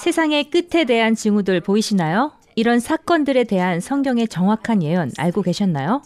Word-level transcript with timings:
세상의 0.00 0.44
끝에 0.44 0.84
대한 0.86 1.14
징후들 1.14 1.60
보이시나요? 1.60 2.32
이런 2.56 2.80
사건들에 2.80 3.44
대한 3.44 3.80
성경의 3.80 4.28
정확한 4.28 4.82
예언 4.82 5.10
알고 5.18 5.42
계셨나요? 5.42 6.00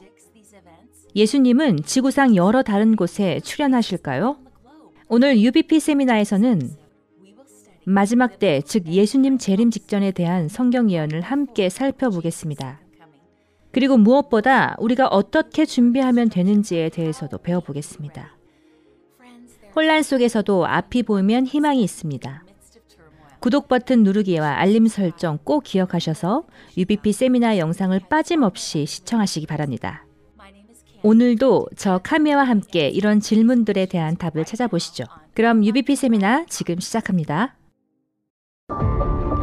예수님은 1.15 1.85
지구상 1.85 2.35
여러 2.35 2.65
다른 2.65 2.97
곳에 2.97 3.39
출연하실까요? 3.45 4.37
오늘 5.09 5.39
UBP 5.39 5.79
세미나에서는 5.79 6.71
마지막 7.85 8.41
때, 8.41 8.61
즉 8.65 8.89
예수님 8.89 9.39
재림 9.39 9.71
직전에 9.71 10.11
대한 10.11 10.49
성경 10.49 10.91
예언을 10.91 11.21
함께 11.21 11.69
살펴보겠습니다. 11.69 12.81
그리고 13.71 13.97
무엇보다 13.97 14.75
우리가 14.81 15.07
어떻게 15.07 15.65
준비하면 15.65 16.31
되는지에 16.31 16.89
대해서도 16.89 17.39
배워보겠습니다. 17.39 18.37
혼란 19.77 20.03
속에서도 20.03 20.67
앞이 20.67 21.05
보이면 21.05 21.47
희망이 21.47 21.81
있습니다. 21.81 22.44
구독 23.45 23.69
버튼 23.69 24.05
누르기와 24.05 24.57
알림 24.57 24.87
설정 24.87 25.39
꼭 25.45 25.65
기억하셔서 25.65 26.45
UBP 26.79 27.13
세미나 27.13 27.59
영상을 27.59 28.01
빠짐없이 28.09 28.87
시청하시기 28.87 29.47
바랍니다. 29.47 30.07
오늘도 31.03 31.67
저 31.77 32.01
카미와 32.03 32.45
함께 32.45 32.89
이런 32.89 33.21
질문들에 33.21 33.85
대한 33.85 34.17
답을 34.17 34.47
찾아보시죠. 34.47 35.05
그럼 35.35 35.63
UBP 35.63 35.95
세미나 35.95 36.47
지금 36.49 36.81
시작합니다. 36.81 37.55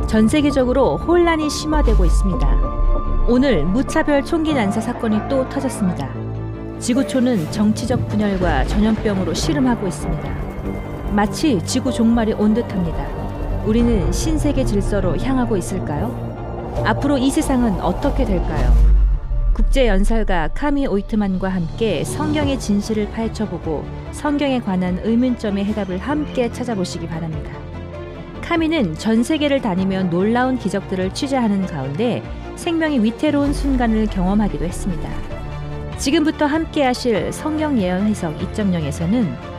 전 0.07 0.27
세계적으로 0.27 0.97
혼란이 0.97 1.47
심화되고 1.47 2.03
있습니다. 2.03 3.27
오늘 3.29 3.63
무차별 3.65 4.25
총기 4.25 4.55
난사 4.55 4.81
사건이 4.81 5.29
또 5.29 5.47
터졌습니다. 5.47 6.11
지구촌은 6.79 7.51
정치적 7.51 8.07
분열과 8.07 8.65
전염병으로 8.65 9.35
씨름하고 9.35 9.85
있습니다. 9.85 11.13
마치 11.13 11.63
지구 11.67 11.91
종말이 11.91 12.33
온 12.33 12.55
듯합니다. 12.55 13.20
우리는 13.65 14.11
신세계 14.11 14.65
질서로 14.65 15.17
향하고 15.17 15.55
있을까요? 15.55 16.31
앞으로 16.85 17.17
이 17.17 17.29
세상은 17.29 17.79
어떻게 17.81 18.25
될까요? 18.25 18.73
국제 19.53 19.87
연설가 19.87 20.49
카미 20.53 20.87
오이트만과 20.87 21.49
함께 21.49 22.03
성경의 22.03 22.59
진실을 22.59 23.09
파헤쳐보고 23.11 23.85
성경에 24.11 24.59
관한 24.59 24.99
의문점의 25.03 25.65
해답을 25.65 25.99
함께 25.99 26.51
찾아보시기 26.51 27.07
바랍니다. 27.07 27.51
카미는 28.41 28.95
전 28.95 29.23
세계를 29.23 29.61
다니며 29.61 30.03
놀라운 30.03 30.57
기적들을 30.57 31.13
취재하는 31.13 31.65
가운데 31.67 32.23
생명이 32.55 33.03
위태로운 33.03 33.53
순간을 33.53 34.07
경험하기도 34.07 34.65
했습니다. 34.65 35.09
지금부터 35.97 36.47
함께 36.47 36.83
하실 36.83 37.31
성경 37.31 37.77
예언 37.79 38.07
해석 38.07 38.37
2.0에서는 38.39 39.50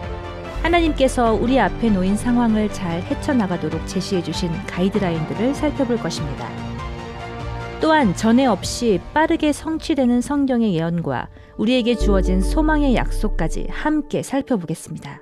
하나님께서 0.63 1.35
우리 1.35 1.59
앞에 1.59 1.91
놓인 1.91 2.17
상황을 2.17 2.73
잘 2.73 3.03
헤쳐나가도록 3.03 3.87
제시해 3.87 4.23
주신 4.23 4.51
가이드라인들을 4.67 5.55
살펴볼 5.55 5.97
것입니다. 5.97 6.49
또한 7.81 8.15
전에 8.15 8.47
없이 8.47 9.01
빠르게 9.13 9.53
성취되는 9.53 10.21
성경의 10.21 10.75
예언과 10.75 11.29
우리에게 11.59 11.97
주어진 11.97 12.41
소망의 12.41 12.95
약속까지 12.95 13.67
함께 13.71 14.23
살펴보겠습니다. 14.23 15.21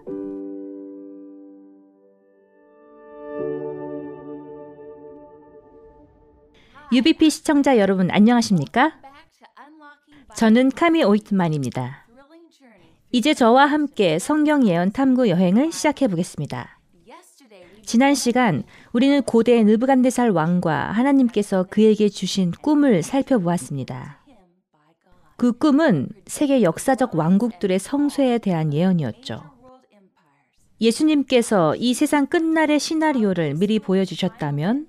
UBP 6.93 7.31
시청자 7.31 7.79
여러분 7.79 8.11
안녕하십니까? 8.11 8.93
저는 10.37 10.71
카미 10.71 11.03
오이트만입니다. 11.03 12.10
이제 13.13 13.35
저와 13.35 13.67
함께 13.67 14.21
성경 14.21 14.67
예언 14.69 14.93
탐구 14.93 15.29
여행을 15.29 15.73
시작해 15.73 16.07
보겠습니다. 16.07 16.79
지난 17.85 18.15
시간 18.15 18.63
우리는 18.93 19.21
고대 19.23 19.65
느부간데살 19.65 20.31
왕과 20.31 20.93
하나님께서 20.93 21.67
그에게 21.69 22.09
주신 22.09 22.53
꿈을 22.53 23.03
살펴보았습니다. 23.03 24.21
그 25.37 25.51
꿈은 25.51 26.09
세계 26.27 26.63
역사적 26.63 27.17
왕국들의 27.17 27.81
성쇠에 27.81 28.39
대한 28.39 28.73
예언이었죠. 28.73 29.43
예수님께서 30.81 31.75
이 31.77 31.95
세상 31.95 32.27
끝날의 32.27 32.79
시나리오를 32.79 33.55
미리 33.55 33.81
보여주셨다면 33.81 34.87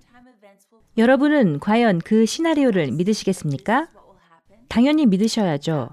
여러분은 0.98 1.60
과연 1.60 2.00
그 2.00 2.28
시나리오를 2.28 2.92
믿으시겠습니까? 2.92 3.88
당연히 4.68 5.08
믿으셔야죠. 5.08 5.90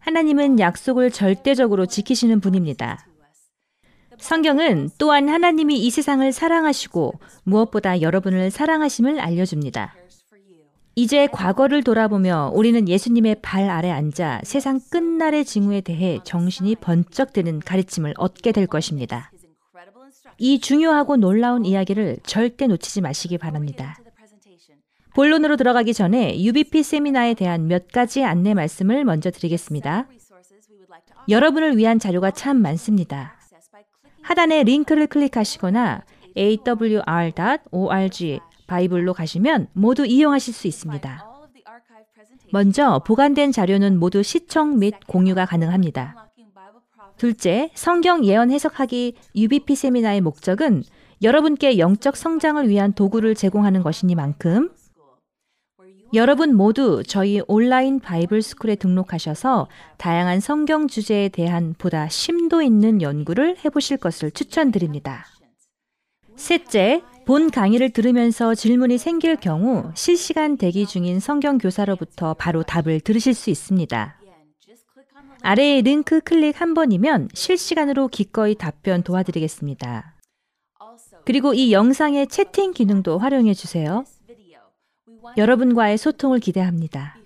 하나님은 0.00 0.58
약속을 0.58 1.10
절대적으로 1.10 1.86
지키시는 1.86 2.40
분입니다. 2.40 3.06
성경은 4.18 4.90
또한 4.98 5.28
하나님이 5.28 5.78
이 5.78 5.90
세상을 5.90 6.30
사랑하시고 6.32 7.14
무엇보다 7.44 8.02
여러분을 8.02 8.50
사랑하심을 8.50 9.20
알려줍니다. 9.20 9.94
이제 10.96 11.26
과거를 11.28 11.82
돌아보며 11.82 12.50
우리는 12.54 12.86
예수님의 12.88 13.36
발 13.40 13.70
아래 13.70 13.90
앉아 13.90 14.40
세상 14.44 14.80
끝날의 14.90 15.44
징후에 15.44 15.80
대해 15.80 16.18
정신이 16.24 16.76
번쩍 16.76 17.32
드는 17.32 17.60
가르침을 17.60 18.14
얻게 18.18 18.52
될 18.52 18.66
것입니다. 18.66 19.30
이 20.38 20.58
중요하고 20.60 21.16
놀라운 21.16 21.64
이야기를 21.64 22.18
절대 22.24 22.66
놓치지 22.66 23.00
마시기 23.00 23.38
바랍니다. 23.38 23.98
본론으로 25.20 25.58
들어가기 25.58 25.92
전에 25.92 26.40
UBP 26.40 26.82
세미나에 26.82 27.34
대한 27.34 27.68
몇 27.68 27.88
가지 27.88 28.24
안내 28.24 28.54
말씀을 28.54 29.04
먼저 29.04 29.30
드리겠습니다. 29.30 30.08
여러분을 31.28 31.76
위한 31.76 31.98
자료가 31.98 32.30
참 32.30 32.62
많습니다. 32.62 33.38
하단에 34.22 34.62
링크를 34.62 35.06
클릭하시거나 35.08 36.06
awr.org 36.38 38.40
바이블로 38.66 39.12
가시면 39.12 39.66
모두 39.74 40.06
이용하실 40.06 40.54
수 40.54 40.66
있습니다. 40.66 41.26
먼저 42.50 43.02
보관된 43.06 43.52
자료는 43.52 43.98
모두 43.98 44.22
시청 44.22 44.78
및 44.78 44.94
공유가 45.06 45.44
가능합니다. 45.44 46.30
둘째, 47.18 47.70
성경 47.74 48.24
예언 48.24 48.50
해석하기 48.50 49.16
UBP 49.36 49.74
세미나의 49.74 50.22
목적은 50.22 50.82
여러분께 51.20 51.76
영적 51.76 52.16
성장을 52.16 52.66
위한 52.70 52.94
도구를 52.94 53.34
제공하는 53.34 53.82
것이니만큼 53.82 54.70
여러분 56.12 56.56
모두 56.56 57.04
저희 57.06 57.40
온라인 57.46 58.00
바이블 58.00 58.42
스쿨에 58.42 58.74
등록하셔서 58.74 59.68
다양한 59.96 60.40
성경 60.40 60.88
주제에 60.88 61.28
대한 61.28 61.74
보다 61.78 62.08
심도 62.08 62.62
있는 62.62 63.00
연구를 63.00 63.56
해보실 63.64 63.96
것을 63.98 64.32
추천드립니다. 64.32 65.24
셋째, 66.34 67.02
본 67.26 67.50
강의를 67.50 67.90
들으면서 67.90 68.56
질문이 68.56 68.98
생길 68.98 69.36
경우 69.36 69.92
실시간 69.94 70.56
대기 70.56 70.84
중인 70.84 71.20
성경 71.20 71.58
교사로부터 71.58 72.34
바로 72.34 72.64
답을 72.64 73.00
들으실 73.00 73.34
수 73.34 73.50
있습니다. 73.50 74.16
아래의 75.42 75.82
링크 75.82 76.20
클릭 76.20 76.60
한 76.60 76.74
번이면 76.74 77.28
실시간으로 77.34 78.08
기꺼이 78.08 78.56
답변 78.56 79.02
도와드리겠습니다. 79.04 80.16
그리고 81.24 81.54
이 81.54 81.72
영상의 81.72 82.26
채팅 82.26 82.72
기능도 82.72 83.18
활용해 83.18 83.54
주세요. 83.54 84.04
여러분과의 85.36 85.98
소통을 85.98 86.38
기대합니다. 86.38 87.16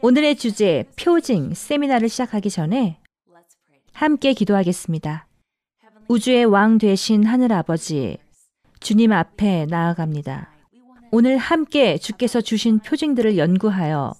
오늘의 0.00 0.36
주제 0.36 0.84
표징 0.96 1.54
세미나를 1.54 2.08
시작하기 2.08 2.50
전에 2.50 2.98
함께 3.92 4.32
기도하겠습니다. 4.32 5.26
우주의 6.08 6.44
왕 6.44 6.78
되신 6.78 7.24
하늘 7.24 7.52
아버지, 7.52 8.18
주님 8.80 9.12
앞에 9.12 9.66
나아갑니다. 9.66 10.50
오늘 11.12 11.38
함께 11.38 11.98
주께서 11.98 12.40
주신 12.40 12.80
표징들을 12.80 13.38
연구하여 13.38 14.14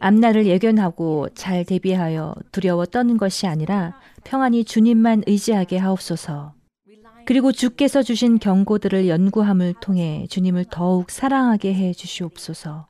앞날을 0.00 0.46
예견하고 0.46 1.28
잘 1.34 1.64
대비하여 1.64 2.34
두려워 2.50 2.86
떠는 2.86 3.16
것이 3.16 3.46
아니라 3.46 3.98
평안히 4.24 4.64
주님만 4.64 5.24
의지하게 5.26 5.78
하옵소서. 5.78 6.54
그리고 7.26 7.52
주께서 7.52 8.02
주신 8.02 8.38
경고들을 8.38 9.08
연구함을 9.08 9.74
통해 9.80 10.26
주님을 10.28 10.66
더욱 10.70 11.10
사랑하게 11.10 11.74
해 11.74 11.92
주시옵소서. 11.92 12.86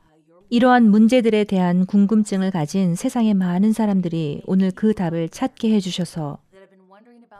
이러한 0.50 0.90
문제들에 0.90 1.44
대한 1.44 1.86
궁금증을 1.86 2.50
가진 2.50 2.94
세상의 2.94 3.34
많은 3.34 3.72
사람들이 3.72 4.42
오늘 4.46 4.70
그 4.70 4.94
답을 4.94 5.28
찾게 5.28 5.72
해 5.72 5.81
주셔서 5.81 6.38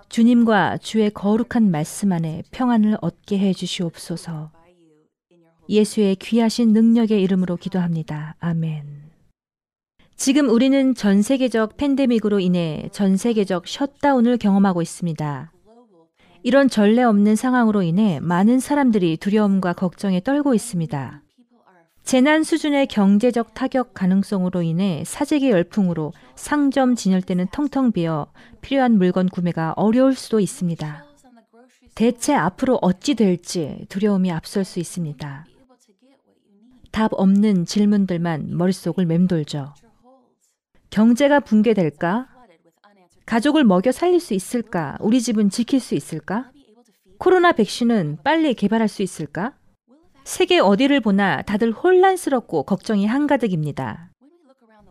주님과 0.09 0.79
주의 0.79 1.11
거룩한 1.11 1.71
말씀 1.71 2.13
안에 2.13 2.43
평안을 2.51 2.99
얻게 3.01 3.39
해 3.39 3.53
주시옵소서. 3.53 4.51
예수의 5.69 6.17
귀하신 6.17 6.73
능력의 6.73 7.23
이름으로 7.23 7.57
기도합니다. 7.57 8.37
아멘. 8.39 8.85
지금 10.17 10.49
우리는 10.49 10.95
전 10.95 11.23
세계적 11.23 11.77
팬데믹으로 11.77 12.39
인해 12.39 12.89
전 12.93 13.17
세계적 13.17 13.67
셧다운을 13.67 14.39
경험하고 14.39 14.83
있습니다. 14.83 15.54
이런 16.45 16.69
전례 16.69 17.03
없는 17.03 17.37
상황으로 17.37 17.83
인해 17.83 18.21
많은 18.21 18.61
사람들이 18.61 19.17
두려움과 19.17 19.73
걱정에 19.73 20.21
떨고 20.21 20.53
있습니다. 20.53 21.23
재난 22.05 22.43
수준의 22.43 22.89
경제적 22.89 23.55
타격 23.55 23.95
가능성으로 23.95 24.61
인해 24.61 25.03
사재기 25.07 25.49
열풍으로 25.49 26.13
상점 26.37 26.97
진열대는 26.97 27.47
텅텅 27.51 27.93
비어 27.93 28.27
필요한 28.61 28.99
물건 28.99 29.31
구매가 29.31 29.73
어려울 29.77 30.15
수도 30.15 30.39
있습니다. 30.39 31.07
대체 31.95 32.35
앞으로 32.35 32.79
어찌 32.83 33.15
될지 33.15 33.87
두려움이 33.89 34.31
앞설 34.31 34.67
수 34.67 34.81
있습니다. 34.81 35.47
답 36.91 37.11
없는 37.15 37.65
질문들만 37.65 38.55
머릿속을 38.55 39.07
맴돌죠. 39.07 39.73
경제가 40.91 41.41
붕괴될까? 41.41 42.34
가족을 43.27 43.65
먹여 43.65 43.91
살릴 43.93 44.21
수 44.21 44.35
있을까? 44.35 44.97
우리 45.01 45.21
집은 45.21 45.51
지킬 45.51 45.81
수 45.81 45.95
있을까? 45.95 46.51
코로나 47.19 47.53
백신은 47.53 48.19
빨리 48.23 48.55
개발할 48.55 48.89
수 48.89 49.03
있을까? 49.03 49.55
세계 50.25 50.59
어디를 50.59 51.01
보나 51.01 51.43
다들 51.43 51.73
혼란스럽고 51.73 52.65
걱정이 52.65 53.07
한가득입니다. 53.07 54.11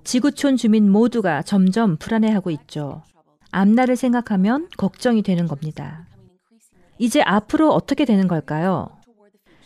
지구촌 0.03 0.57
주민 0.57 0.91
모두가 0.91 1.41
점점 1.43 1.97
불안해하고 1.97 2.51
있죠. 2.51 3.03
앞날을 3.51 3.95
생각하면 3.95 4.67
걱정이 4.77 5.21
되는 5.21 5.47
겁니다. 5.47 6.07
이제 6.97 7.21
앞으로 7.21 7.71
어떻게 7.71 8.05
되는 8.05 8.27
걸까요? 8.27 8.89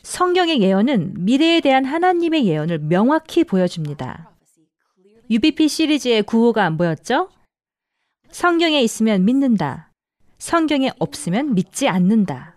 성경의 0.04 0.62
예언은 0.62 1.26
미래에 1.26 1.62
대한 1.62 1.84
하나님의 1.86 2.46
예언을 2.46 2.80
명확히 2.80 3.44
보여줍니다. 3.44 4.32
UBP 5.30 5.68
시리즈의 5.68 6.24
구호가 6.24 6.70
뭐였죠? 6.70 7.30
성경에 8.32 8.82
있으면 8.82 9.26
믿는다. 9.26 9.92
성경에 10.38 10.92
없으면 11.00 11.56
믿지 11.56 11.88
않는다. 11.88 12.56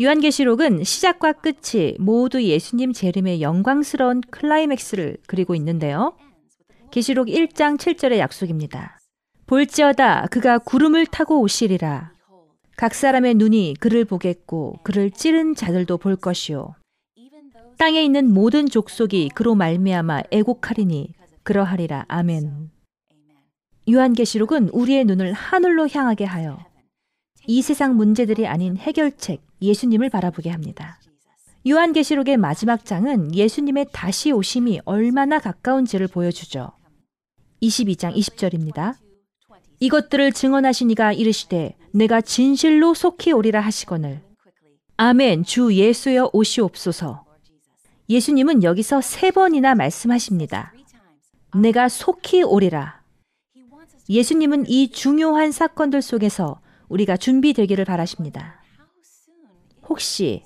요한계시록은 0.00 0.84
시작과 0.84 1.32
끝이 1.32 1.96
모두 1.98 2.42
예수님 2.42 2.92
재림의 2.92 3.40
영광스러운 3.40 4.20
클라이맥스를 4.30 5.16
그리고 5.26 5.54
있는데요. 5.54 6.14
계시록 6.90 7.28
1장 7.28 7.78
7절의 7.78 8.18
약속입니다. 8.18 8.98
볼지어다 9.46 10.26
그가 10.30 10.58
구름을 10.58 11.06
타고 11.06 11.40
오시리라. 11.40 12.12
각 12.76 12.94
사람의 12.94 13.36
눈이 13.36 13.76
그를 13.80 14.04
보겠고 14.04 14.80
그를 14.82 15.10
찌른 15.10 15.54
자들도 15.54 15.96
볼 15.96 16.16
것이요. 16.16 16.74
땅에 17.78 18.02
있는 18.02 18.32
모든 18.32 18.68
족속이 18.68 19.30
그로 19.34 19.54
말미암아 19.54 20.24
애곡하리니 20.30 21.14
그러하리라. 21.42 22.04
아멘. 22.08 22.75
요한계시록은 23.88 24.70
우리의 24.70 25.04
눈을 25.04 25.32
하늘로 25.32 25.88
향하게 25.88 26.24
하여 26.24 26.58
이 27.46 27.62
세상 27.62 27.96
문제들이 27.96 28.46
아닌 28.46 28.76
해결책 28.76 29.40
예수님을 29.62 30.10
바라보게 30.10 30.50
합니다. 30.50 30.98
요한계시록의 31.66 32.36
마지막 32.36 32.84
장은 32.84 33.34
예수님의 33.34 33.86
다시 33.92 34.32
오심이 34.32 34.80
얼마나 34.84 35.38
가까운지를 35.38 36.08
보여주죠. 36.08 36.72
22장 37.62 38.14
20절입니다. 38.14 38.94
이것들을 39.80 40.32
증언하시니가 40.32 41.12
이르시되 41.12 41.76
내가 41.92 42.20
진실로 42.20 42.94
속히 42.94 43.32
오리라 43.32 43.60
하시거늘 43.60 44.22
아멘 44.96 45.44
주 45.44 45.74
예수여 45.74 46.30
오시옵소서 46.32 47.24
예수님은 48.08 48.62
여기서 48.62 49.00
세 49.00 49.30
번이나 49.30 49.74
말씀하십니다. 49.74 50.72
내가 51.60 51.88
속히 51.88 52.42
오리라. 52.42 53.02
예수님은 54.08 54.66
이 54.68 54.90
중요한 54.90 55.50
사건들 55.52 56.02
속에서 56.02 56.60
우리가 56.88 57.16
준비되기를 57.16 57.84
바라십니다. 57.84 58.62
혹시 59.88 60.42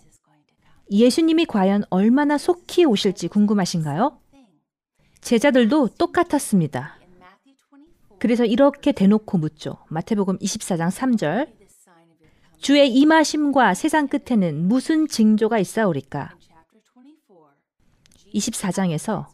예수님이 0.90 1.44
과연 1.46 1.84
얼마나 1.90 2.38
속히 2.38 2.84
오실지 2.84 3.28
궁금하신가요? 3.28 4.18
제자들도 5.20 5.88
똑같았습니다. 5.98 6.98
그래서 8.18 8.44
이렇게 8.44 8.92
대놓고 8.92 9.38
묻죠. 9.38 9.78
마태복음 9.88 10.38
24장 10.38 10.90
3절. 10.90 11.48
주의 12.58 12.92
임하심과 12.92 13.74
세상 13.74 14.08
끝에는 14.08 14.68
무슨 14.68 15.06
징조가 15.06 15.58
있사오리까? 15.58 16.36
24장에서 18.34 19.26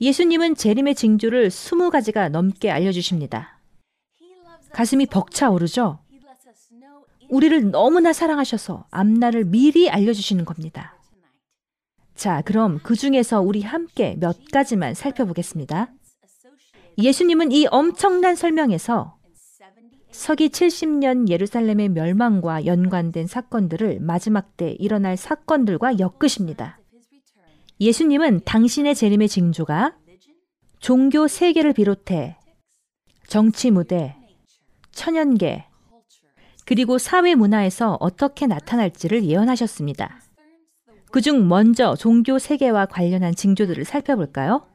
예수님은 0.00 0.54
재림의 0.54 0.94
징조를 0.94 1.48
20가지가 1.48 2.30
넘게 2.30 2.70
알려주십니다. 2.70 3.58
가슴이 4.72 5.06
벅차오르죠? 5.06 5.98
우리를 7.28 7.70
너무나 7.70 8.12
사랑하셔서 8.12 8.86
앞날을 8.90 9.44
미리 9.44 9.90
알려주시는 9.90 10.44
겁니다. 10.44 10.96
자, 12.14 12.42
그럼 12.42 12.80
그 12.82 12.94
중에서 12.94 13.40
우리 13.40 13.62
함께 13.62 14.16
몇 14.18 14.36
가지만 14.52 14.94
살펴보겠습니다. 14.94 15.92
예수님은 16.96 17.52
이 17.52 17.66
엄청난 17.70 18.34
설명에서 18.34 19.16
서기 20.10 20.48
70년 20.48 21.28
예루살렘의 21.28 21.90
멸망과 21.90 22.66
연관된 22.66 23.26
사건들을 23.26 24.00
마지막 24.00 24.56
때 24.56 24.74
일어날 24.78 25.16
사건들과 25.16 25.98
엮으십니다. 25.98 26.78
예수님은 27.80 28.40
당신의 28.44 28.94
재림의 28.94 29.28
징조가 29.28 29.96
종교 30.80 31.28
세계를 31.28 31.72
비롯해 31.72 32.36
정치 33.28 33.70
무대, 33.70 34.16
천연계, 34.90 35.64
그리고 36.64 36.98
사회 36.98 37.34
문화에서 37.34 37.96
어떻게 38.00 38.46
나타날지를 38.46 39.24
예언하셨습니다. 39.24 40.20
그중 41.10 41.48
먼저 41.48 41.94
종교 41.94 42.38
세계와 42.38 42.86
관련한 42.86 43.34
징조들을 43.34 43.84
살펴볼까요? 43.84 44.66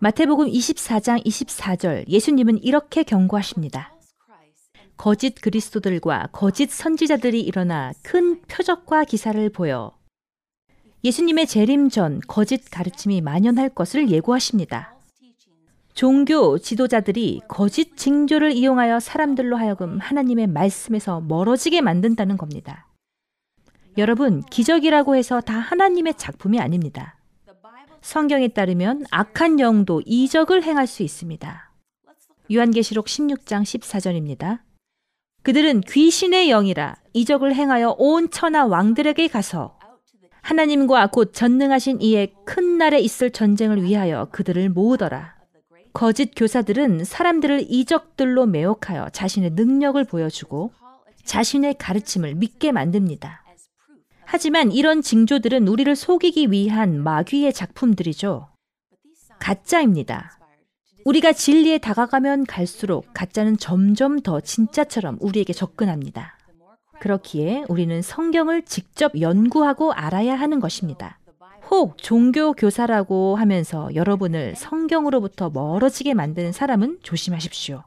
마태복음 0.00 0.48
24장 0.48 1.24
24절 1.24 2.08
예수님은 2.08 2.62
이렇게 2.62 3.04
경고하십니다. 3.04 3.92
거짓 4.96 5.40
그리스도들과 5.40 6.28
거짓 6.32 6.70
선지자들이 6.70 7.40
일어나 7.40 7.92
큰 8.02 8.42
표적과 8.42 9.04
기사를 9.04 9.48
보여 9.50 9.92
예수님의 11.04 11.48
재림 11.48 11.88
전 11.90 12.20
거짓 12.28 12.70
가르침이 12.70 13.20
만연할 13.20 13.70
것을 13.70 14.08
예고하십니다. 14.10 14.94
종교 15.94 16.58
지도자들이 16.58 17.40
거짓 17.48 17.96
징조를 17.96 18.52
이용하여 18.52 19.00
사람들로 19.00 19.56
하여금 19.56 19.98
하나님의 19.98 20.46
말씀에서 20.46 21.20
멀어지게 21.20 21.80
만든다는 21.80 22.36
겁니다. 22.36 22.86
여러분, 23.98 24.42
기적이라고 24.42 25.16
해서 25.16 25.40
다 25.40 25.58
하나님의 25.58 26.14
작품이 26.16 26.60
아닙니다. 26.60 27.16
성경에 28.00 28.48
따르면 28.48 29.04
악한 29.10 29.60
영도 29.60 30.02
이적을 30.06 30.62
행할 30.62 30.86
수 30.86 31.02
있습니다. 31.02 31.70
요한계시록 32.52 33.06
16장 33.06 33.62
14절입니다. 33.62 34.60
그들은 35.42 35.80
귀신의 35.82 36.48
영이라 36.48 36.96
이적을 37.12 37.54
행하여 37.54 37.96
온 37.98 38.30
천하 38.30 38.64
왕들에게 38.64 39.26
가서 39.28 39.76
하나님과 40.42 41.08
곧 41.08 41.32
전능하신 41.32 42.00
이의 42.00 42.34
큰 42.44 42.76
날에 42.76 43.00
있을 43.00 43.30
전쟁을 43.30 43.82
위하여 43.82 44.28
그들을 44.32 44.68
모으더라. 44.70 45.36
거짓 45.92 46.32
교사들은 46.34 47.04
사람들을 47.04 47.66
이적들로 47.68 48.46
매혹하여 48.46 49.10
자신의 49.10 49.50
능력을 49.50 50.02
보여주고 50.04 50.72
자신의 51.24 51.74
가르침을 51.78 52.34
믿게 52.34 52.72
만듭니다. 52.72 53.44
하지만 54.24 54.72
이런 54.72 55.02
징조들은 55.02 55.68
우리를 55.68 55.94
속이기 55.94 56.50
위한 56.50 57.02
마귀의 57.02 57.52
작품들이죠. 57.52 58.48
가짜입니다. 59.38 60.38
우리가 61.04 61.32
진리에 61.32 61.78
다가가면 61.78 62.46
갈수록 62.46 63.06
가짜는 63.12 63.58
점점 63.58 64.20
더 64.20 64.40
진짜처럼 64.40 65.18
우리에게 65.20 65.52
접근합니다. 65.52 66.38
그렇기에 67.02 67.64
우리는 67.68 68.00
성경을 68.00 68.62
직접 68.62 69.20
연구하고 69.20 69.92
알아야 69.92 70.36
하는 70.36 70.60
것입니다. 70.60 71.18
혹 71.68 71.98
종교 71.98 72.52
교사라고 72.52 73.34
하면서 73.34 73.92
여러분을 73.96 74.54
성경으로부터 74.54 75.50
멀어지게 75.50 76.14
만드는 76.14 76.52
사람은 76.52 77.00
조심하십시오. 77.02 77.82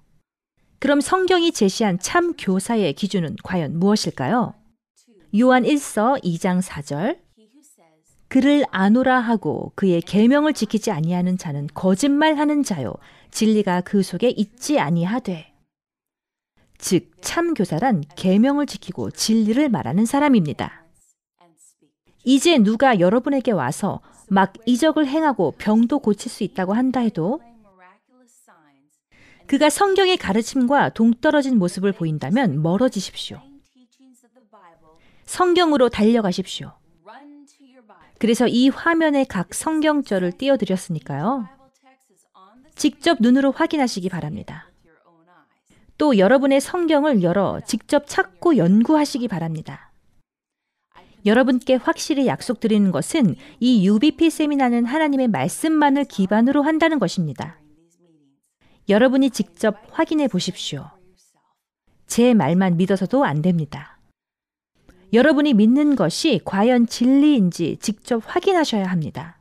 그럼 0.80 1.00
성경이 1.00 1.54
제시한 1.54 1.98
참 2.00 2.34
교사의 2.34 2.92
기준은 2.92 3.38
과연 3.42 3.80
무엇일까요? 3.80 4.54
요한 5.40 5.64
1서 5.64 6.22
2장 6.22 6.62
4절 6.62 7.18
그를 8.28 8.66
아노라 8.70 9.22
하고 9.22 9.72
그의 9.76 10.02
계명을 10.02 10.52
지키지 10.52 10.92
아니하는 10.92 11.38
자는 11.38 11.68
거짓말하는 11.74 12.64
자요 12.64 12.94
진리가 13.32 13.82
그 13.82 14.04
속에 14.04 14.30
있지 14.30 14.78
아니하되 14.78 15.55
즉 16.78 17.16
참 17.26 17.56
교사란 17.56 18.04
계명을 18.16 18.68
지키고 18.68 19.10
진리를 19.10 19.68
말하는 19.70 20.06
사람입니다. 20.06 20.86
이제 22.24 22.58
누가 22.60 23.00
여러분에게 23.00 23.52
와서 23.52 24.00
막 24.30 24.54
이적을 24.68 25.08
행하고 25.08 25.56
병도 25.58 26.00
고칠 26.00 26.32
수 26.32 26.44
있다고 26.44 26.74
한다 26.74 27.00
해도 27.00 27.42
그가 29.48 29.70
성경의 29.70 30.18
가르침과 30.18 30.90
동떨어진 30.90 31.58
모습을 31.58 31.92
보인다면 31.94 32.62
멀어지십시오. 32.62 33.42
성경으로 35.26 35.90
달려가십시오. 35.90 36.74
그래서 38.20 38.48
이 38.48 38.70
화면에 38.70 39.24
각 39.24 39.54
성경절을 39.54 40.34
띄워드렸으니까요. 40.34 41.48
직접 42.76 43.18
눈으로 43.20 43.52
확인하시기 43.52 44.10
바랍니다. 44.10 44.70
또 45.98 46.18
여러분의 46.18 46.60
성경을 46.60 47.24
열어 47.24 47.62
직접 47.66 48.08
찾고 48.08 48.58
연구하시기 48.58 49.28
바랍니다. 49.28 49.92
여러분께 51.26 51.76
확실히 51.76 52.28
약속드리는 52.28 52.92
것은 52.92 53.36
이 53.60 53.88
UBP 53.88 54.30
세미나는 54.30 54.86
하나님의 54.86 55.28
말씀만을 55.30 56.04
기반으로 56.06 56.62
한다는 56.62 57.00
것입니다. 57.00 57.60
여러분이 58.90 59.32
직접 59.32 59.78
확인해 59.90 60.28
보십시오. 60.28 60.92
제 62.06 62.36
말만 62.36 62.78
믿어서도 62.78 63.26
안 63.26 63.42
됩니다. 63.42 63.98
여러분이 65.14 65.54
믿는 65.56 65.96
것이 65.96 66.42
과연 66.46 66.86
진리인지 66.86 67.78
직접 67.80 68.22
확인하셔야 68.26 68.86
합니다. 68.86 69.40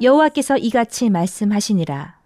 여호와께서 0.00 0.56
이같이 0.56 1.10
말씀하시니라. 1.10 2.21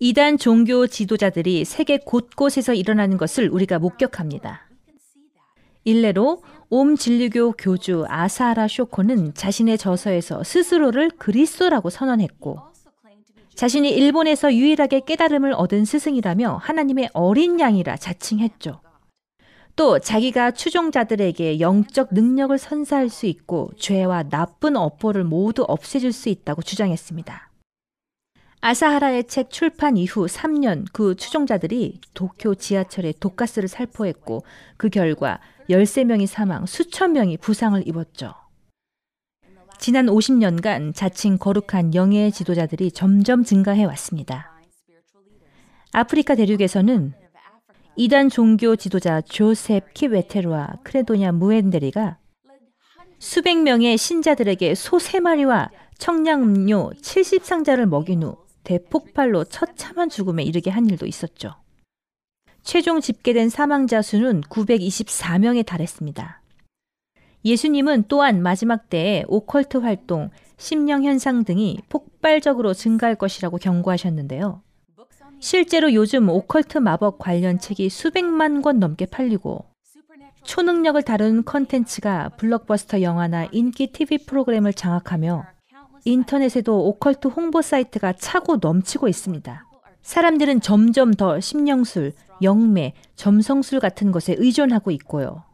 이단 0.00 0.38
종교 0.38 0.86
지도자들이 0.86 1.64
세계 1.64 1.98
곳곳에서 1.98 2.74
일어나는 2.74 3.16
것을 3.16 3.48
우리가 3.48 3.78
목격합니다. 3.78 4.68
일례로 5.84 6.42
옴 6.70 6.96
진리교 6.96 7.52
교주 7.52 8.04
아사하라 8.08 8.66
쇼코는 8.68 9.34
자신의 9.34 9.78
저서에서 9.78 10.42
스스로를 10.42 11.10
그리스도라고 11.10 11.90
선언했고 11.90 12.58
자신이 13.54 13.90
일본에서 13.90 14.52
유일하게 14.52 15.02
깨달음을 15.06 15.52
얻은 15.52 15.84
스승이라며 15.84 16.56
하나님의 16.60 17.10
어린 17.12 17.60
양이라 17.60 17.96
자칭했죠. 17.96 18.80
또 19.76 19.98
자기가 20.00 20.52
추종자들에게 20.52 21.60
영적 21.60 22.08
능력을 22.12 22.56
선사할 22.58 23.10
수 23.10 23.26
있고 23.26 23.70
죄와 23.78 24.24
나쁜 24.24 24.76
업보를 24.76 25.22
모두 25.22 25.64
없애줄 25.68 26.12
수 26.12 26.28
있다고 26.28 26.62
주장했습니다. 26.62 27.43
아사하라의 28.64 29.24
책 29.24 29.50
출판 29.50 29.98
이후 29.98 30.24
3년 30.24 30.86
그 30.90 31.14
추종자들이 31.16 32.00
도쿄 32.14 32.54
지하철에 32.54 33.12
독가스를 33.20 33.68
살포했고 33.68 34.42
그 34.78 34.88
결과 34.88 35.38
13명이 35.68 36.26
사망, 36.26 36.64
수천 36.64 37.12
명이 37.12 37.36
부상을 37.36 37.86
입었죠. 37.86 38.32
지난 39.78 40.06
50년간 40.06 40.94
자칭 40.94 41.36
거룩한 41.36 41.94
영의 41.94 42.32
지도자들이 42.32 42.90
점점 42.92 43.44
증가해 43.44 43.84
왔습니다. 43.84 44.58
아프리카 45.92 46.34
대륙에서는 46.34 47.12
이단 47.96 48.30
종교 48.30 48.76
지도자 48.76 49.20
조셉 49.20 49.92
키웨테르와 49.92 50.78
크레도냐 50.84 51.32
무엔데리가 51.32 52.16
수백 53.18 53.60
명의 53.60 53.98
신자들에게 53.98 54.74
소 54.74 54.96
3마리와 54.96 55.68
청량음료 55.98 56.92
70상자를 57.02 57.84
먹인 57.84 58.22
후 58.22 58.43
대폭발로 58.64 59.44
처참한 59.44 60.08
죽음에 60.08 60.42
이르게 60.42 60.70
한 60.70 60.86
일도 60.86 61.06
있었죠. 61.06 61.54
최종 62.62 63.00
집계된 63.00 63.50
사망자 63.50 64.02
수는 64.02 64.40
924명에 64.42 65.64
달했습니다. 65.64 66.40
예수님은 67.44 68.04
또한 68.08 68.42
마지막 68.42 68.88
때에 68.88 69.24
오컬트 69.28 69.76
활동, 69.78 70.30
심령 70.56 71.04
현상 71.04 71.44
등이 71.44 71.80
폭발적으로 71.90 72.72
증가할 72.72 73.16
것이라고 73.16 73.58
경고하셨는데요. 73.58 74.62
실제로 75.40 75.92
요즘 75.92 76.30
오컬트 76.30 76.78
마법 76.78 77.18
관련 77.18 77.58
책이 77.58 77.90
수백만 77.90 78.62
권 78.62 78.78
넘게 78.78 79.06
팔리고 79.06 79.66
초능력을 80.44 81.02
다루는 81.02 81.44
컨텐츠가 81.44 82.30
블록버스터 82.38 83.02
영화나 83.02 83.46
인기 83.52 83.88
TV 83.88 84.18
프로그램을 84.24 84.72
장악하며 84.72 85.53
인터넷에도 86.04 86.86
오컬트 86.86 87.28
홍보 87.28 87.62
사이트가 87.62 88.12
차고 88.14 88.58
넘치고 88.60 89.08
있습니다. 89.08 89.64
사람들은 90.02 90.60
점점 90.60 91.14
더 91.14 91.40
심령술, 91.40 92.12
영매, 92.42 92.92
점성술 93.16 93.80
같은 93.80 94.12
것에 94.12 94.34
의존하고 94.38 94.90
있고요. 94.92 95.44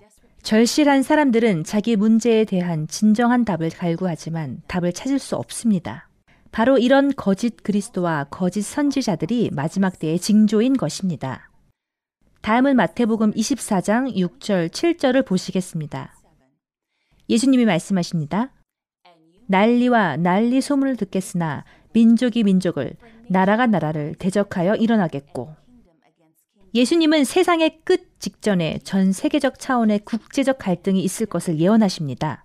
절실한 0.42 1.02
사람들은 1.02 1.64
자기 1.64 1.97
문제에 1.97 2.45
대한 2.45 2.88
진정한 2.88 3.45
답을 3.45 3.71
갈구하지만 3.71 4.62
답을 4.66 4.92
찾을 4.92 5.19
수 5.19 5.37
없습니다. 5.37 6.09
바로 6.50 6.78
이런 6.78 7.12
거짓 7.14 7.62
그리스도와 7.62 8.25
거짓 8.25 8.62
선지자들이 8.62 9.50
마지막 9.52 9.99
때의 9.99 10.19
징조인 10.19 10.76
것입니다. 10.76 11.50
다음은 12.40 12.75
마태복음 12.75 13.33
24장 13.33 14.16
6절 14.16 14.71
7절을 14.71 15.26
보시겠습니다. 15.26 16.14
예수님이 17.28 17.66
말씀하십니다. 17.66 18.50
난리와 19.50 20.16
난리 20.19 20.61
소문을 20.61 20.95
듣겠으나 20.95 21.64
민족이 21.92 22.45
민족을 22.45 22.92
나라가 23.28 23.66
나라를 23.66 24.14
대적하여 24.14 24.76
일어나겠고 24.76 25.57
예수님은 26.73 27.25
세상의 27.25 27.80
끝 27.83 28.21
직전에 28.21 28.78
전 28.85 29.11
세계적 29.11 29.59
차원의 29.59 30.00
국제적 30.04 30.59
갈등이 30.59 31.02
있을 31.02 31.26
것을 31.26 31.59
예언하십니다. 31.59 32.45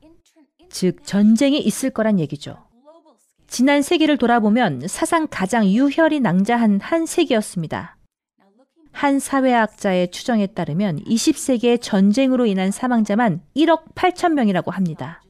즉 0.70 1.06
전쟁이 1.06 1.60
있을 1.60 1.92
거란 1.92 2.20
얘기죠. 2.20 2.58
지난 3.48 3.84
세기를 3.84 4.18
돌아보면 4.18 4.88
사상 4.88 5.28
가장 5.30 5.68
유혈이 5.68 6.22
낭자한 6.22 6.80
한 6.82 7.06
세기였습니다. 7.06 7.98
한 8.92 9.20
사회학자의 9.20 10.10
추정에 10.10 10.48
따르면 10.48 11.04
20세기의 11.04 11.82
전쟁으로 11.82 12.48
인한 12.48 12.72
사망자만 12.72 13.42
1억 13.56 13.94
8천 13.94 14.34
명이라고 14.34 14.72
합니다. 14.72 15.22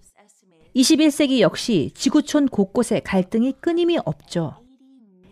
21세기 0.75 1.39
역시 1.39 1.91
지구촌 1.96 2.48
곳곳에 2.48 3.00
갈등이 3.00 3.53
끊임이 3.62 3.98
없죠. 4.03 4.62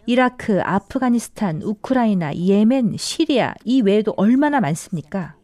이라크, 0.05 0.61
아프가니스탄, 0.61 1.61
우크라이나, 1.61 2.35
예멘, 2.35 2.95
시리아 2.97 3.53
이 3.65 3.81
외에도 3.81 4.13
얼마나 4.15 4.61
많습니까? 4.61 5.35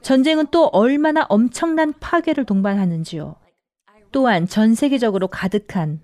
전쟁은 0.00 0.46
또 0.50 0.66
얼마나 0.66 1.26
엄청난 1.28 1.92
파괴를 1.98 2.44
동반하는지요. 2.44 3.36
또한 4.10 4.46
전 4.46 4.74
세계적으로 4.74 5.28
가득한 5.28 6.00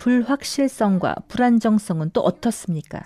불확실성과 0.00 1.16
불안정성은 1.28 2.10
또 2.12 2.20
어떻습니까? 2.22 3.02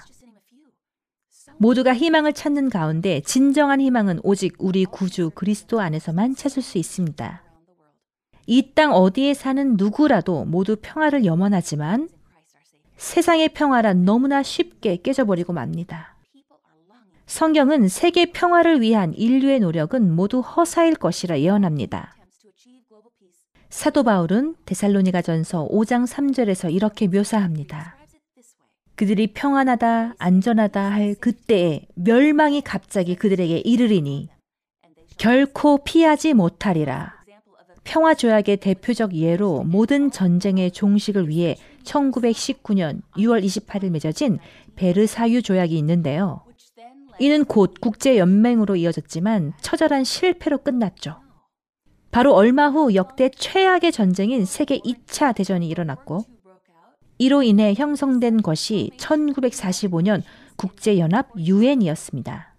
모두가 1.58 1.94
희망을 1.94 2.32
찾는 2.32 2.70
가운데 2.70 3.20
진정한 3.20 3.80
희망은 3.80 4.20
오직 4.22 4.54
우리 4.58 4.84
구주 4.84 5.30
그리스도 5.34 5.80
안에서만 5.80 6.34
찾을 6.34 6.62
수 6.62 6.78
있습니다. 6.78 7.45
이 8.46 8.74
땅 8.74 8.92
어디에 8.92 9.34
사는 9.34 9.76
누구라도 9.76 10.44
모두 10.44 10.76
평화를 10.80 11.24
염원하지만 11.24 12.08
세상의 12.96 13.50
평화란 13.50 14.04
너무나 14.04 14.42
쉽게 14.42 14.96
깨져버리고 15.02 15.52
맙니다. 15.52 16.16
성경은 17.26 17.88
세계 17.88 18.26
평화를 18.26 18.80
위한 18.80 19.12
인류의 19.14 19.60
노력은 19.60 20.14
모두 20.14 20.40
허사일 20.40 20.94
것이라 20.94 21.40
예언합니다. 21.40 22.14
사도 23.68 24.04
바울은 24.04 24.54
데살로니가 24.64 25.22
전서 25.22 25.66
5장 25.68 26.06
3절에서 26.06 26.72
이렇게 26.72 27.08
묘사합니다. 27.08 27.96
그들이 28.94 29.34
평안하다, 29.34 30.14
안전하다 30.18 30.80
할 30.80 31.14
그때에 31.16 31.86
멸망이 31.96 32.62
갑자기 32.62 33.16
그들에게 33.16 33.58
이르리니 33.58 34.30
결코 35.18 35.78
피하지 35.84 36.32
못하리라. 36.32 37.15
평화 37.86 38.14
조약의 38.14 38.56
대표적 38.58 39.14
예로 39.14 39.62
모든 39.62 40.10
전쟁의 40.10 40.72
종식을 40.72 41.28
위해 41.28 41.56
1919년 41.84 43.00
6월 43.16 43.44
28일 43.44 43.90
맺어진 43.90 44.38
베르사유 44.74 45.40
조약이 45.40 45.78
있는데요. 45.78 46.44
이는 47.20 47.44
곧 47.44 47.74
국제 47.80 48.18
연맹으로 48.18 48.74
이어졌지만 48.74 49.52
처절한 49.60 50.02
실패로 50.02 50.58
끝났죠. 50.58 51.20
바로 52.10 52.34
얼마 52.34 52.68
후 52.68 52.94
역대 52.94 53.30
최악의 53.30 53.92
전쟁인 53.92 54.44
세계 54.44 54.78
2차 54.80 55.34
대전이 55.34 55.68
일어났고 55.68 56.24
이로 57.18 57.44
인해 57.44 57.72
형성된 57.74 58.42
것이 58.42 58.90
1945년 58.98 60.22
국제연합 60.56 61.30
유엔이었습니다. 61.38 62.55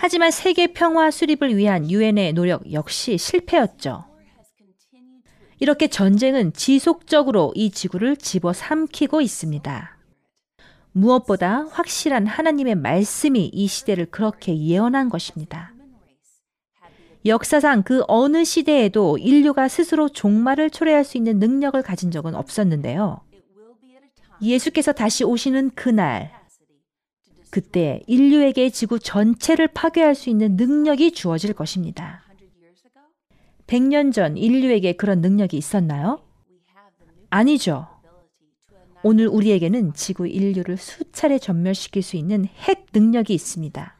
하지만 0.00 0.30
세계 0.30 0.68
평화 0.68 1.10
수립을 1.10 1.56
위한 1.56 1.90
유엔의 1.90 2.32
노력 2.34 2.72
역시 2.72 3.18
실패였죠. 3.18 4.04
이렇게 5.58 5.88
전쟁은 5.88 6.52
지속적으로 6.52 7.52
이 7.56 7.72
지구를 7.72 8.16
집어삼키고 8.16 9.20
있습니다. 9.20 9.98
무엇보다 10.92 11.66
확실한 11.72 12.28
하나님의 12.28 12.76
말씀이 12.76 13.50
이 13.52 13.66
시대를 13.66 14.06
그렇게 14.06 14.56
예언한 14.56 15.08
것입니다. 15.08 15.74
역사상 17.26 17.82
그 17.82 18.04
어느 18.06 18.44
시대에도 18.44 19.18
인류가 19.18 19.66
스스로 19.66 20.08
종말을 20.08 20.70
초래할 20.70 21.02
수 21.02 21.16
있는 21.16 21.40
능력을 21.40 21.82
가진 21.82 22.12
적은 22.12 22.36
없었는데요. 22.36 23.20
예수께서 24.40 24.92
다시 24.92 25.24
오시는 25.24 25.72
그날, 25.74 26.37
그때 27.50 28.02
인류에게 28.06 28.70
지구 28.70 28.98
전체를 28.98 29.68
파괴할 29.68 30.14
수 30.14 30.30
있는 30.30 30.56
능력이 30.56 31.12
주어질 31.12 31.52
것입니다. 31.54 32.22
100년 33.66 34.12
전 34.12 34.36
인류에게 34.36 34.92
그런 34.94 35.20
능력이 35.20 35.56
있었나요? 35.56 36.20
아니죠. 37.30 37.86
오늘 39.02 39.28
우리에게는 39.28 39.94
지구 39.94 40.26
인류를 40.26 40.76
수차례 40.76 41.38
전멸시킬 41.38 42.02
수 42.02 42.16
있는 42.16 42.46
핵 42.46 42.86
능력이 42.92 43.32
있습니다. 43.34 43.94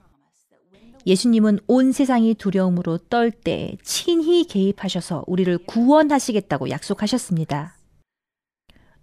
예수님은 1.06 1.60
온 1.68 1.92
세상이 1.92 2.34
두려움으로 2.34 2.98
떨 3.08 3.30
때 3.30 3.76
친히 3.82 4.44
개입하셔서 4.44 5.24
우리를 5.26 5.56
구원하시겠다고 5.58 6.70
약속하셨습니다. 6.70 7.76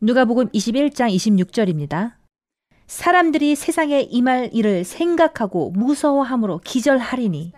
누가복음 0.02 0.50
21장 0.50 1.16
26절입니다. 1.16 2.14
사람들이 2.88 3.56
세상에 3.56 4.02
임할 4.02 4.50
일을 4.54 4.84
생각하고 4.84 5.72
무서워함으로 5.72 6.60
기절하리니 6.60 7.54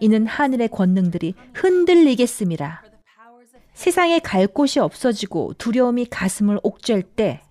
이는 0.00 0.26
하늘의 0.26 0.68
권능들이 0.68 1.34
흔들리겠습니다. 1.54 2.82
세상에 3.74 4.18
갈 4.18 4.46
곳이 4.46 4.80
없어지고 4.80 5.54
두려움이 5.58 6.06
가슴을 6.06 6.58
옥죄일 6.62 7.02
때 7.02 7.42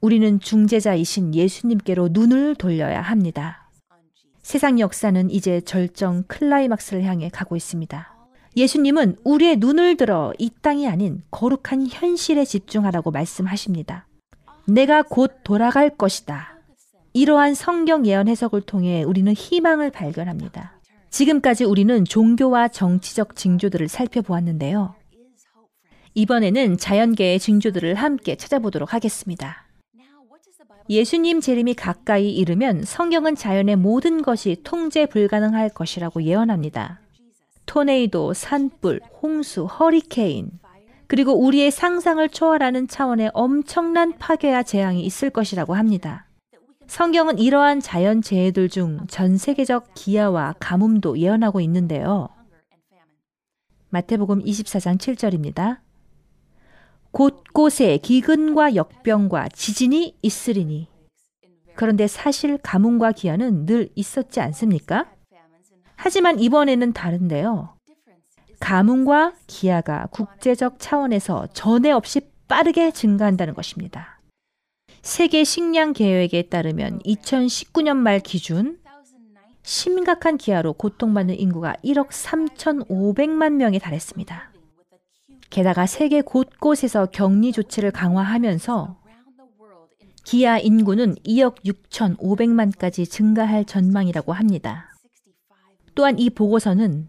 우리는 0.00 0.38
중재자이신 0.40 1.34
예수님께로 1.34 2.10
눈을 2.12 2.54
돌려야 2.54 3.00
합니다. 3.00 3.70
세상 4.42 4.80
역사는 4.80 5.30
이제 5.30 5.60
절정 5.60 6.24
클라이막스를 6.28 7.04
향해 7.04 7.28
가고 7.28 7.56
있습니다. 7.56 8.14
예수님은 8.56 9.16
우리의 9.24 9.56
눈을 9.58 9.96
들어 9.96 10.32
이 10.38 10.50
땅이 10.62 10.88
아닌 10.88 11.22
거룩한 11.30 11.88
현실에 11.88 12.44
집중하라고 12.44 13.10
말씀하십니다. 13.10 14.07
내가 14.68 15.02
곧 15.02 15.40
돌아갈 15.44 15.88
것이다. 15.88 16.58
이러한 17.14 17.54
성경 17.54 18.04
예언 18.04 18.28
해석을 18.28 18.60
통해 18.60 19.02
우리는 19.02 19.32
희망을 19.32 19.90
발견합니다. 19.90 20.78
지금까지 21.08 21.64
우리는 21.64 22.04
종교와 22.04 22.68
정치적 22.68 23.34
징조들을 23.34 23.88
살펴보았는데요. 23.88 24.94
이번에는 26.12 26.76
자연계의 26.76 27.38
징조들을 27.38 27.94
함께 27.94 28.36
찾아보도록 28.36 28.92
하겠습니다. 28.92 29.64
예수님 30.90 31.40
재림이 31.40 31.74
가까이 31.74 32.30
이르면 32.30 32.82
성경은 32.84 33.36
자연의 33.36 33.76
모든 33.76 34.20
것이 34.20 34.60
통제 34.64 35.06
불가능할 35.06 35.70
것이라고 35.70 36.22
예언합니다. 36.22 37.00
토네이도, 37.64 38.34
산불, 38.34 39.00
홍수, 39.22 39.64
허리케인, 39.64 40.50
그리고 41.08 41.32
우리의 41.32 41.70
상상을 41.70 42.28
초월하는 42.28 42.86
차원의 42.86 43.30
엄청난 43.32 44.16
파괴와 44.18 44.62
재앙이 44.62 45.02
있을 45.02 45.30
것이라고 45.30 45.74
합니다. 45.74 46.26
성경은 46.86 47.38
이러한 47.38 47.80
자연 47.80 48.22
재해들 48.22 48.68
중 48.68 49.00
전 49.08 49.36
세계적 49.36 49.94
기아와 49.94 50.54
가뭄도 50.58 51.18
예언하고 51.18 51.60
있는데요. 51.62 52.28
마태복음 53.90 54.44
24장 54.44 54.98
7절입니다. 54.98 55.78
곳곳에 57.10 57.96
기근과 57.98 58.74
역병과 58.74 59.48
지진이 59.48 60.16
있으리니. 60.20 60.88
그런데 61.74 62.06
사실 62.06 62.58
가뭄과 62.58 63.12
기아는 63.12 63.64
늘 63.64 63.88
있었지 63.94 64.40
않습니까? 64.40 65.10
하지만 65.96 66.38
이번에는 66.38 66.92
다른데요. 66.92 67.77
가뭄과 68.60 69.34
기아가 69.46 70.06
국제적 70.10 70.76
차원에서 70.78 71.48
전에 71.52 71.90
없이 71.90 72.20
빠르게 72.48 72.90
증가한다는 72.90 73.54
것입니다. 73.54 74.20
세계 75.02 75.44
식량 75.44 75.92
계획에 75.92 76.42
따르면 76.42 76.98
2019년 77.00 77.96
말 77.96 78.20
기준 78.20 78.78
심각한 79.62 80.38
기아로 80.38 80.72
고통받는 80.72 81.38
인구가 81.38 81.74
1억 81.84 82.08
3,500만 82.08 83.52
명에 83.52 83.78
달했습니다. 83.78 84.52
게다가 85.50 85.86
세계 85.86 86.20
곳곳에서 86.20 87.06
격리 87.06 87.52
조치를 87.52 87.90
강화하면서 87.90 88.96
기아 90.24 90.58
인구는 90.58 91.14
2억 91.16 91.64
6,500만까지 91.64 93.08
증가할 93.08 93.64
전망이라고 93.64 94.32
합니다. 94.32 94.94
또한 95.94 96.18
이 96.18 96.28
보고서는 96.30 97.08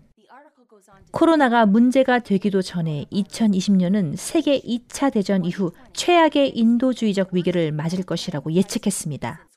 코로나가 1.12 1.66
문제가 1.66 2.20
되기도 2.20 2.62
전에 2.62 3.06
2020년은 3.12 4.16
세계 4.16 4.60
2차 4.60 5.12
대전 5.12 5.44
이후 5.44 5.72
최악의 5.94 6.56
인도주의적 6.56 7.30
위기를 7.34 7.72
맞을 7.72 8.04
것이라고 8.04 8.54
예측했습니다. 8.54 9.48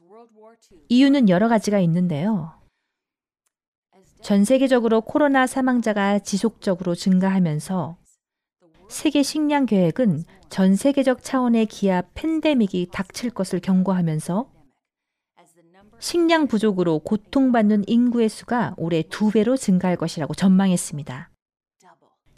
이유는 0.88 1.28
여러 1.28 1.48
가지가 1.48 1.78
있는데요. 1.80 2.52
전 4.22 4.44
세계적으로 4.44 5.00
코로나 5.02 5.46
사망자가 5.46 6.20
지속적으로 6.20 6.94
증가하면서 6.94 7.96
세계 8.88 9.22
식량 9.22 9.66
계획은 9.66 10.24
전 10.48 10.76
세계적 10.76 11.22
차원의 11.22 11.66
기아 11.66 12.02
팬데믹이 12.14 12.88
닥칠 12.92 13.30
것을 13.30 13.60
경고하면서 13.60 14.50
식량 15.98 16.46
부족으로 16.46 17.00
고통받는 17.00 17.84
인구의 17.86 18.28
수가 18.28 18.74
올해 18.76 19.02
두 19.02 19.30
배로 19.30 19.56
증가할 19.56 19.96
것이라고 19.96 20.34
전망했습니다. 20.34 21.31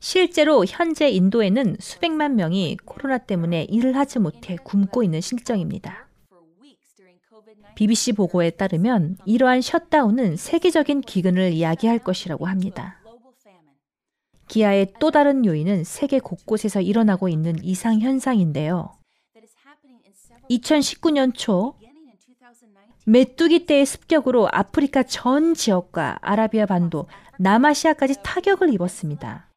실제로 0.05 0.67
현재 0.69 1.09
인도에는 1.09 1.79
수백만 1.81 2.37
명이 2.37 2.77
코로나 2.85 3.17
때문에 3.17 3.63
일을 3.71 3.97
하지 3.97 4.19
못해 4.19 4.59
굶고 4.63 5.03
있는 5.03 5.23
실정입니다. 5.23 6.09
BBC 7.75 8.13
보고에 8.13 8.51
따르면 8.51 9.17
이러한 9.25 9.63
셧다운은 9.63 10.37
세계적인 10.37 11.01
기근을 11.01 11.55
이야기할 11.55 12.01
것이라고 12.01 12.45
합니다. 12.45 13.01
기아의 14.49 14.93
또 15.01 15.11
다른 15.11 15.47
요인은 15.47 15.85
세계 15.85 16.19
곳곳에서 16.19 16.83
일어나고 16.83 17.31
있는 17.31 17.57
이상 17.65 17.99
현상인데요. 18.01 18.93
2019년 20.51 21.33
초 21.33 21.77
메뚜기 23.07 23.65
떼의 23.65 23.87
습격으로 23.87 24.51
아프리카 24.53 25.03
전 25.05 25.55
지역과 25.55 26.19
아라비아 26.21 26.67
반도, 26.67 27.07
남아시아까지 27.39 28.17
타격을 28.23 28.71
입었습니다. 28.75 29.49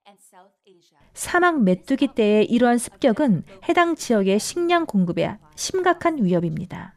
사막 1.18 1.64
메뚜기 1.64 2.10
떼의 2.14 2.46
이러한 2.46 2.78
습격은 2.78 3.44
해당 3.68 3.96
지역의 3.96 4.40
식량 4.40 4.86
공급에 4.86 5.40
심각한 5.56 6.24
위협입니다. 6.24 6.94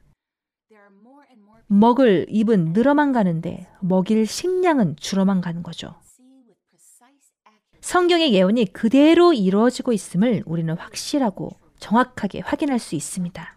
먹을 1.67 2.27
입은 2.29 2.75
늘어만 2.75 3.13
가는데 3.13 3.67
먹일 3.81 4.27
식량은 4.27 4.97
줄어만 4.97 5.41
가는 5.41 5.63
거죠. 5.63 5.95
성경의 7.81 8.35
예언이 8.35 8.67
그대로 8.75 9.33
이루어지고 9.33 9.95
있음을 9.95 10.43
우리는 10.45 10.77
확실하고 10.77 11.53
정확하게 11.79 12.41
확인할 12.41 12.79
수 12.79 12.95
있습니다. 12.97 13.57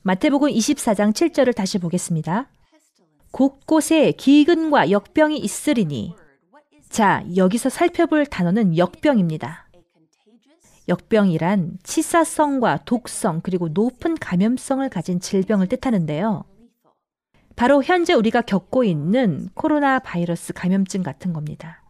마태복음 0.00 0.48
24장 0.48 1.12
7절을 1.12 1.54
다시 1.54 1.76
보겠습니다. 1.78 2.48
곳곳에 3.32 4.12
기근과 4.12 4.90
역병이 4.90 5.36
있으리니 5.36 6.14
자, 6.88 7.24
여기서 7.36 7.68
살펴볼 7.68 8.26
단어는 8.26 8.76
역병입니다. 8.76 9.68
역병이란 10.88 11.78
치사성과 11.82 12.84
독성 12.84 13.40
그리고 13.42 13.68
높은 13.68 14.16
감염성을 14.16 14.88
가진 14.88 15.20
질병을 15.20 15.68
뜻하는데요. 15.68 16.44
바로 17.56 17.82
현재 17.82 18.14
우리가 18.14 18.40
겪고 18.40 18.84
있는 18.84 19.48
코로나 19.54 19.98
바이러스 19.98 20.52
감염증 20.52 21.02
같은 21.02 21.32
겁니다. 21.32 21.82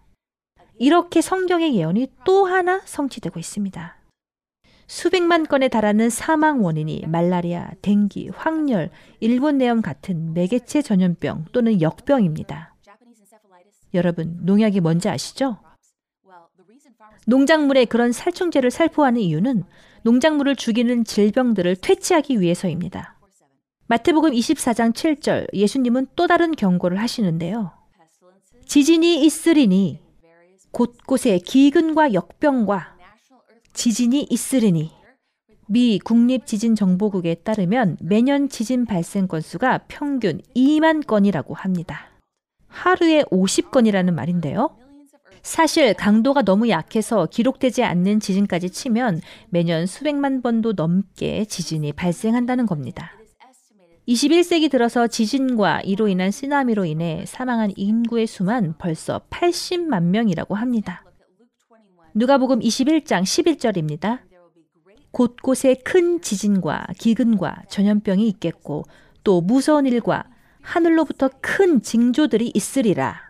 이렇게 0.78 1.20
성경의 1.20 1.76
예언이 1.76 2.08
또 2.24 2.46
하나 2.46 2.80
성취되고 2.84 3.38
있습니다. 3.38 3.96
수백만 4.86 5.46
건에 5.46 5.68
달하는 5.68 6.08
사망 6.08 6.64
원인이 6.64 7.04
말라리아, 7.06 7.70
댕기, 7.82 8.30
황열, 8.34 8.90
일본 9.20 9.58
내염 9.58 9.82
같은 9.82 10.32
매개체 10.32 10.82
전염병 10.82 11.46
또는 11.52 11.82
역병입니다. 11.82 12.74
여러분, 13.94 14.38
농약이 14.42 14.80
뭔지 14.80 15.08
아시죠? 15.08 15.58
농작물에 17.26 17.84
그런 17.84 18.12
살충제를 18.12 18.70
살포하는 18.70 19.20
이유는 19.20 19.64
농작물을 20.02 20.56
죽이는 20.56 21.04
질병들을 21.04 21.76
퇴치하기 21.76 22.40
위해서입니다. 22.40 23.18
마태복음 23.86 24.32
24장 24.32 24.92
7절 24.92 25.52
예수님은 25.54 26.08
또 26.14 26.26
다른 26.26 26.52
경고를 26.52 27.00
하시는데요. 27.00 27.72
지진이 28.66 29.24
있으리니 29.24 30.00
곳곳에 30.70 31.38
기근과 31.38 32.12
역병과 32.12 32.96
지진이 33.72 34.26
있으리니 34.28 34.92
미 35.68 35.98
국립지진정보국에 35.98 37.36
따르면 37.36 37.96
매년 38.00 38.48
지진 38.48 38.84
발생 38.84 39.26
건수가 39.26 39.84
평균 39.88 40.40
2만 40.54 41.06
건이라고 41.06 41.54
합니다. 41.54 42.07
하루에 42.68 43.24
50건이라는 43.24 44.12
말인데요. 44.12 44.76
사실 45.42 45.94
강도가 45.94 46.42
너무 46.42 46.68
약해서 46.68 47.26
기록되지 47.26 47.82
않는 47.82 48.20
지진까지 48.20 48.70
치면 48.70 49.20
매년 49.48 49.86
수백만 49.86 50.42
번도 50.42 50.72
넘게 50.72 51.44
지진이 51.46 51.92
발생한다는 51.92 52.66
겁니다. 52.66 53.12
21세기 54.06 54.70
들어서 54.70 55.06
지진과 55.06 55.82
이로 55.82 56.08
인한 56.08 56.30
쓰나미로 56.30 56.86
인해 56.86 57.24
사망한 57.26 57.72
인구의 57.76 58.26
수만 58.26 58.74
벌써 58.78 59.20
80만 59.30 60.04
명이라고 60.04 60.54
합니다. 60.54 61.04
누가복음 62.14 62.60
21장 62.60 63.22
11절입니다. 63.22 64.20
곳곳에 65.10 65.74
큰 65.74 66.20
지진과 66.20 66.86
기근과 66.98 67.62
전염병이 67.68 68.26
있겠고 68.28 68.84
또 69.24 69.40
무서운 69.40 69.86
일과 69.86 70.24
하늘로부터 70.68 71.30
큰 71.40 71.80
징조들이 71.80 72.52
있으리라. 72.54 73.22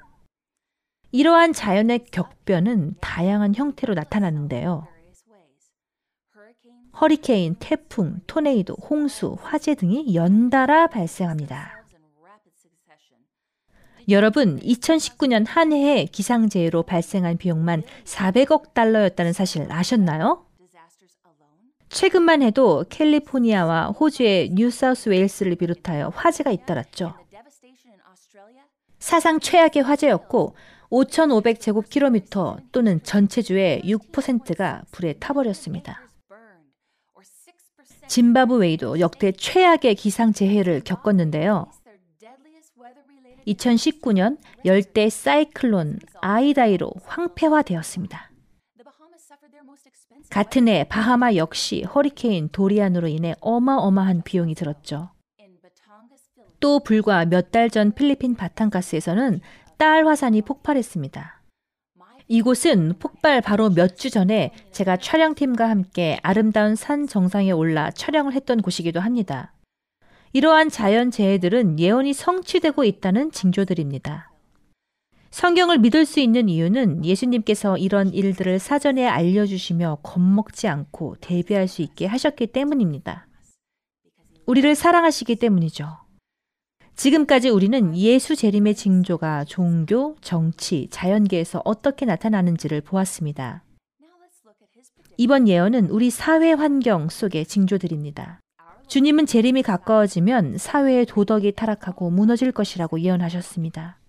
이러한 1.13 1.53
자연의 1.53 2.07
격변은 2.11 2.97
다양한 3.01 3.55
형태로 3.55 3.95
나타나는데요. 3.95 4.89
허리케인, 7.01 7.55
태풍, 7.61 8.21
토네이도, 8.27 8.75
홍수, 8.91 9.37
화재 9.41 9.77
등이 9.77 10.17
연달아 10.17 10.89
발생합니다. 10.89 11.85
여러분, 14.09 14.59
2019년 14.59 15.47
한 15.47 15.73
해에 15.73 16.07
기상재해로 16.07 16.83
발생한 16.83 17.37
비용만 17.37 17.85
400억 18.05 18.75
달러였다는 18.75 19.33
사실 19.33 19.71
아셨나요? 19.71 20.45
최근만 21.89 22.43
해도 22.43 22.85
캘리포니아와 22.89 23.89
호주의 23.89 24.51
뉴사우스 24.51 25.09
웨일스를 25.09 25.55
비롯하여 25.55 26.09
화재가 26.15 26.51
잇따랐죠. 26.51 27.15
사상 28.99 29.41
최악의 29.41 29.83
화재였고 29.83 30.55
5,500제곱킬로미터 30.91 32.59
또는 32.73 33.01
전체 33.03 33.43
주의 33.43 33.83
6%가 33.83 34.83
불에 34.91 35.15
타버렸습니다. 35.15 36.09
짐바브웨이도 38.09 39.01
역대 39.01 39.33
최악의 39.33 39.95
기상재해를 39.95 40.81
겪었는데요. 40.85 41.71
2019년 43.47 44.39
열대 44.65 45.11
사이클론 45.11 45.99
아이다이로 46.21 46.91
황폐화되었습니다. 47.05 48.31
같은 50.31 50.69
해 50.69 50.85
바하마 50.85 51.37
역시 51.37 51.83
허리케인 51.83 52.49
도리안으로 52.51 53.09
인해 53.09 53.35
어마어마한 53.41 54.23
비용이 54.25 54.55
들었죠. 54.55 55.11
또 56.61 56.81
불과 56.81 57.25
몇 57.25 57.51
달 57.51 57.71
전 57.71 57.93
필리핀 57.93 58.35
바탕가스에서는 58.35 59.41
딸 59.77 60.07
화산이 60.07 60.43
폭발했습니다. 60.43 61.43
이곳은 62.29 62.95
폭발 62.99 63.41
바로 63.41 63.71
몇 63.71 63.97
주 63.97 64.11
전에 64.11 64.53
제가 64.73 64.97
촬영팀과 64.99 65.69
함께 65.69 66.19
아름다운 66.23 66.75
산 66.75 67.07
정상에 67.07 67.53
올라 67.53 67.91
촬영을 67.91 68.33
했던 68.35 68.61
곳이기도 68.61 69.01
합니다. 69.01 69.55
이러한 70.35 70.69
자연 70.69 71.11
재해들은 71.11 71.81
예언이 71.81 72.13
성취되고 72.13 72.85
있다는 72.85 73.31
징조들입니다. 73.31 74.31
성경을 75.31 75.79
믿을 75.79 76.05
수 76.05 76.21
있는 76.21 76.49
이유는 76.49 77.05
예수님께서 77.05 77.79
이런 77.79 78.13
일들을 78.13 78.59
사전에 78.59 79.07
알려주시며 79.07 79.99
겁먹지 80.03 80.69
않고 80.69 81.17
대비할 81.21 81.67
수 81.69 81.83
있게 81.83 82.07
하셨기 82.07 82.49
때문입니다. 82.49 83.27
우리를 84.47 84.75
사랑하시기 84.75 85.37
때문이죠. 85.37 86.08
지금까지 86.99 87.49
우리는 87.49 87.97
예수 87.97 88.35
재림의 88.35 88.75
징조가 88.75 89.45
종교, 89.45 90.17
정치, 90.21 90.89
자연계에서 90.91 91.63
어떻게 91.65 92.05
나타나는지를 92.07 92.81
보았습니다. 92.81 93.63
이번 95.17 95.47
예언은 95.47 95.91
우리 95.91 96.11
사회 96.11 96.53
환경 96.53 97.09
속의 97.09 97.47
징조들입니다. 97.47 98.41
주님은 98.89 99.27
재림이 99.27 99.63
가까워지면 99.63 100.59
사회의 100.59 101.07
도덕이 101.07 101.53
타락하고 101.53 102.11
무너질 102.11 102.51
것이라고 102.51 102.99
예언하셨습니다. 102.99 104.01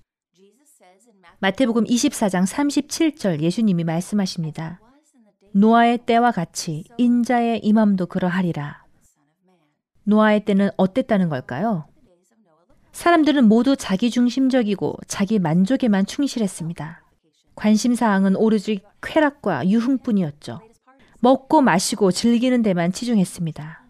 마태복음 1.42 1.84
24장 1.84 2.44
37절 2.48 3.42
예수님이 3.42 3.84
말씀하십니다. 3.84 4.82
노아의 5.54 6.00
때와 6.08 6.32
같이 6.32 6.86
인자의 6.98 7.60
임함도 7.60 8.08
그러하리라. 8.08 8.84
노아의 10.06 10.46
때는 10.46 10.72
어땠다는 10.76 11.30
걸까요? 11.30 11.89
사람들은 12.92 13.48
모두 13.48 13.76
자기중심적이고 13.76 14.98
자기 15.08 15.40
만족에만 15.40 16.06
충실했습니다. 16.06 17.04
관심사항은 17.56 18.36
오로지 18.36 18.82
쾌락과 19.02 19.68
유흥뿐이었죠. 19.70 20.62
먹고 21.20 21.62
마시고 21.62 22.12
즐기는 22.12 22.62
데만 22.62 22.92
치중했습니다. 22.92 23.84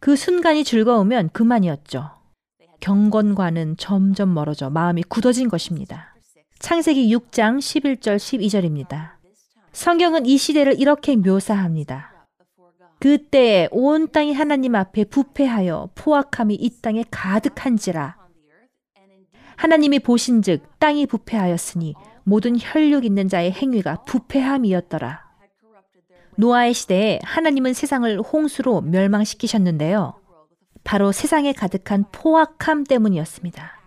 그 0.00 0.16
순간이 0.16 0.64
즐거우면 0.64 1.30
그만이었죠. 1.30 2.10
경건과는 2.80 3.76
점점 3.76 4.34
멀어져 4.34 4.70
마음이 4.70 5.02
굳어진 5.04 5.48
것입니다. 5.48 6.14
창세기 6.58 7.14
6장 7.14 7.58
11절 7.58 8.16
12절입니다. 8.16 9.12
성경은 9.72 10.24
이 10.26 10.38
시대를 10.38 10.80
이렇게 10.80 11.16
묘사합니다. 11.16 12.13
그때에 13.04 13.68
온 13.70 14.10
땅이 14.10 14.32
하나님 14.32 14.74
앞에 14.74 15.04
부패하여 15.04 15.90
포악함이 15.94 16.54
이 16.54 16.80
땅에 16.80 17.04
가득한지라. 17.10 18.16
하나님이 19.56 19.98
보신즉 19.98 20.78
땅이 20.78 21.04
부패하였으니 21.08 21.92
모든 22.22 22.56
혈육 22.58 23.04
있는 23.04 23.28
자의 23.28 23.52
행위가 23.52 24.04
부패함이었더라. 24.04 25.22
노아의 26.36 26.72
시대에 26.72 27.18
하나님은 27.24 27.74
세상을 27.74 28.22
홍수로 28.22 28.80
멸망시키셨는데요. 28.80 30.14
바로 30.82 31.12
세상에 31.12 31.52
가득한 31.52 32.06
포악함 32.10 32.84
때문이었습니다. 32.84 33.82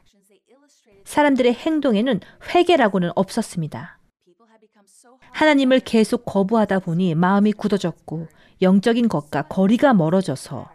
사람들의 1.06 1.56
행동에는 1.56 2.20
회개라고는 2.54 3.14
없었습니다. 3.16 3.97
하나님을 5.38 5.82
계속 5.82 6.26
거부하다 6.26 6.80
보니 6.80 7.14
마음이 7.14 7.54
굳어졌고 7.54 8.28
영적인 8.64 9.08
것과 9.08 9.44
거리가 9.44 9.94
멀어져서 9.94 10.68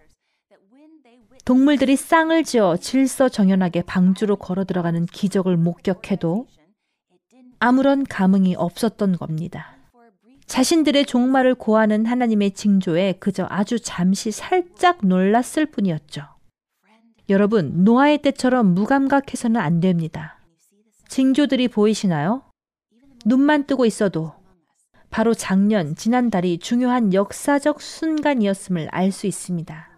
동물들이 1.45 1.97
쌍을 1.97 2.45
지어 2.45 2.77
질서 2.77 3.29
정연하게 3.29 3.83
방주로 3.83 4.37
걸어 4.37 4.63
들어가는 4.65 5.07
기적을 5.07 5.57
목격해도 5.57 6.47
아무런 7.59 8.05
감흥이 8.05 8.55
없었던 8.55 9.19
겁니다. 9.19 9.75
자신들의 10.47 11.07
종말을 11.07 11.57
고하는 11.57 12.07
하나님의 12.07 12.53
징조에 12.53 13.15
그저 13.19 13.49
아주 13.51 13.81
잠시 13.81 14.31
살짝 14.31 15.05
놀랐을 15.05 15.67
뿐이었죠. 15.67 16.23
여러분, 17.29 17.83
노아의 17.83 18.19
때처럼 18.19 18.75
무감각해서는 18.75 19.61
안 19.61 19.81
됩니다. 19.81 20.39
징조들이 21.09 21.67
보이시나요? 21.67 22.43
눈만 23.25 23.67
뜨고 23.67 23.87
있어도 23.87 24.41
바로 25.13 25.35
작년, 25.35 25.95
지난달이 25.95 26.59
중요한 26.59 27.13
역사적 27.13 27.83
순간이었음을 27.83 28.89
알 28.91 29.13
수 29.13 29.27
있습니다. 29.27 29.91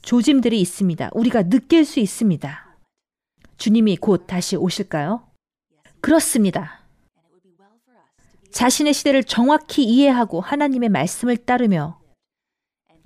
조짐들이 0.00 0.60
있습니다. 0.60 1.10
우리가 1.12 1.42
느낄 1.42 1.84
수 1.84 1.98
있습니다. 1.98 2.76
주님이 3.56 3.96
곧 3.96 4.28
다시 4.28 4.54
오실까요? 4.54 5.26
그렇습니다. 6.00 6.82
자신의 8.52 8.94
시대를 8.94 9.24
정확히 9.24 9.82
이해하고 9.82 10.40
하나님의 10.40 10.88
말씀을 10.88 11.36
따르며 11.38 11.98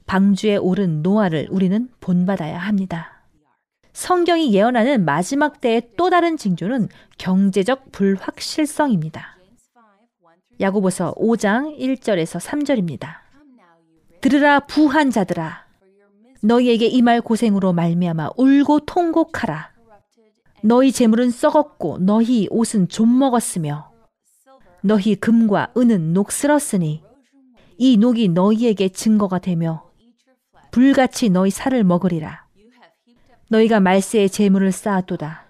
방주에 0.04 0.56
오른 0.56 1.00
노아를 1.00 1.48
우리는 1.50 1.88
본받아야 2.00 2.58
합니다. 2.58 3.24
성경이 3.94 4.52
예언하는 4.52 5.06
마지막 5.06 5.62
때의 5.62 5.92
또 5.96 6.10
다른 6.10 6.36
징조는 6.36 6.88
경제적 7.16 7.90
불확실성입니다. 7.90 9.39
야고보서 10.60 11.14
5장 11.14 11.78
1절에서 11.78 12.38
3절입니다. 12.40 13.08
들으라 14.20 14.60
부한 14.60 15.10
자들아 15.10 15.64
너희에게 16.42 16.86
임할 16.86 17.20
고생으로 17.20 17.72
말미암아 17.72 18.30
울고 18.36 18.80
통곡하라 18.80 19.70
너희 20.62 20.92
재물은 20.92 21.30
썩었고 21.30 21.98
너희 21.98 22.46
옷은 22.50 22.88
좀 22.88 23.18
먹었으며 23.18 23.90
너희 24.82 25.14
금과 25.14 25.72
은은 25.76 26.12
녹슬었으니 26.12 27.02
이 27.78 27.96
녹이 27.96 28.28
너희에게 28.28 28.90
증거가 28.90 29.38
되며 29.38 29.84
불같이 30.70 31.30
너희 31.30 31.50
살을 31.50 31.82
먹으리라. 31.84 32.46
너희가 33.48 33.80
말세에 33.80 34.28
재물을 34.30 34.70
쌓았도다. 34.70 35.44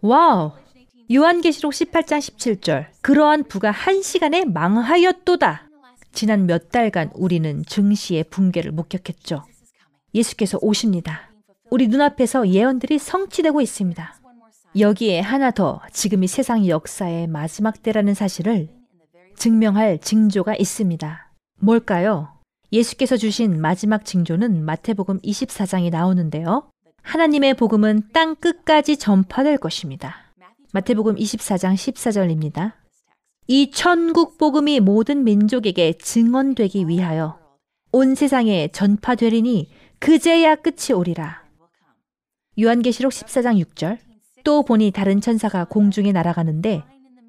Wow! 0.00 0.52
요한계시록 1.12 1.72
18장 1.72 2.18
17절. 2.18 2.86
그러한 3.02 3.44
부가 3.44 3.70
한 3.70 4.02
시간에 4.02 4.44
망하였도다. 4.44 5.68
지난 6.12 6.46
몇 6.46 6.70
달간 6.70 7.10
우리는 7.14 7.64
증시의 7.66 8.24
붕괴를 8.24 8.72
목격했죠. 8.72 9.44
예수께서 10.14 10.58
오십니다. 10.62 11.30
우리 11.70 11.88
눈앞에서 11.88 12.48
예언들이 12.48 12.98
성취되고 12.98 13.60
있습니다. 13.60 14.14
여기에 14.78 15.20
하나 15.20 15.50
더 15.50 15.80
지금이 15.92 16.26
세상 16.28 16.66
역사의 16.66 17.26
마지막 17.26 17.82
때라는 17.82 18.14
사실을 18.14 18.68
증명할 19.36 19.98
징조가 19.98 20.56
있습니다. 20.56 21.30
뭘까요? 21.60 22.28
예수께서 22.72 23.18
주신 23.18 23.60
마지막 23.60 24.04
징조는 24.04 24.64
마태복음 24.64 25.20
24장이 25.20 25.90
나오는데요. 25.90 26.70
하나님의 27.02 27.54
복음은 27.54 28.08
땅 28.12 28.34
끝까지 28.34 28.96
전파될 28.96 29.58
것입니다. 29.58 30.21
마태복음 30.74 31.16
24장 31.16 31.74
14절입니다. 31.74 32.72
이 33.46 33.70
천국 33.70 34.38
복음이 34.38 34.80
모든 34.80 35.22
민족에게 35.22 35.92
증언되기 35.98 36.88
위하여 36.88 37.38
온 37.92 38.14
세상에 38.14 38.68
전파되리니 38.68 39.68
그제야 39.98 40.56
끝이 40.56 40.94
오리라. 40.96 41.42
요한계시록 42.58 43.12
14장 43.12 43.62
6절 43.62 43.98
또 44.44 44.62
보니 44.62 44.92
다른 44.92 45.20
천사가 45.20 45.66
공중에 45.66 46.10
날아가는데 46.10 46.84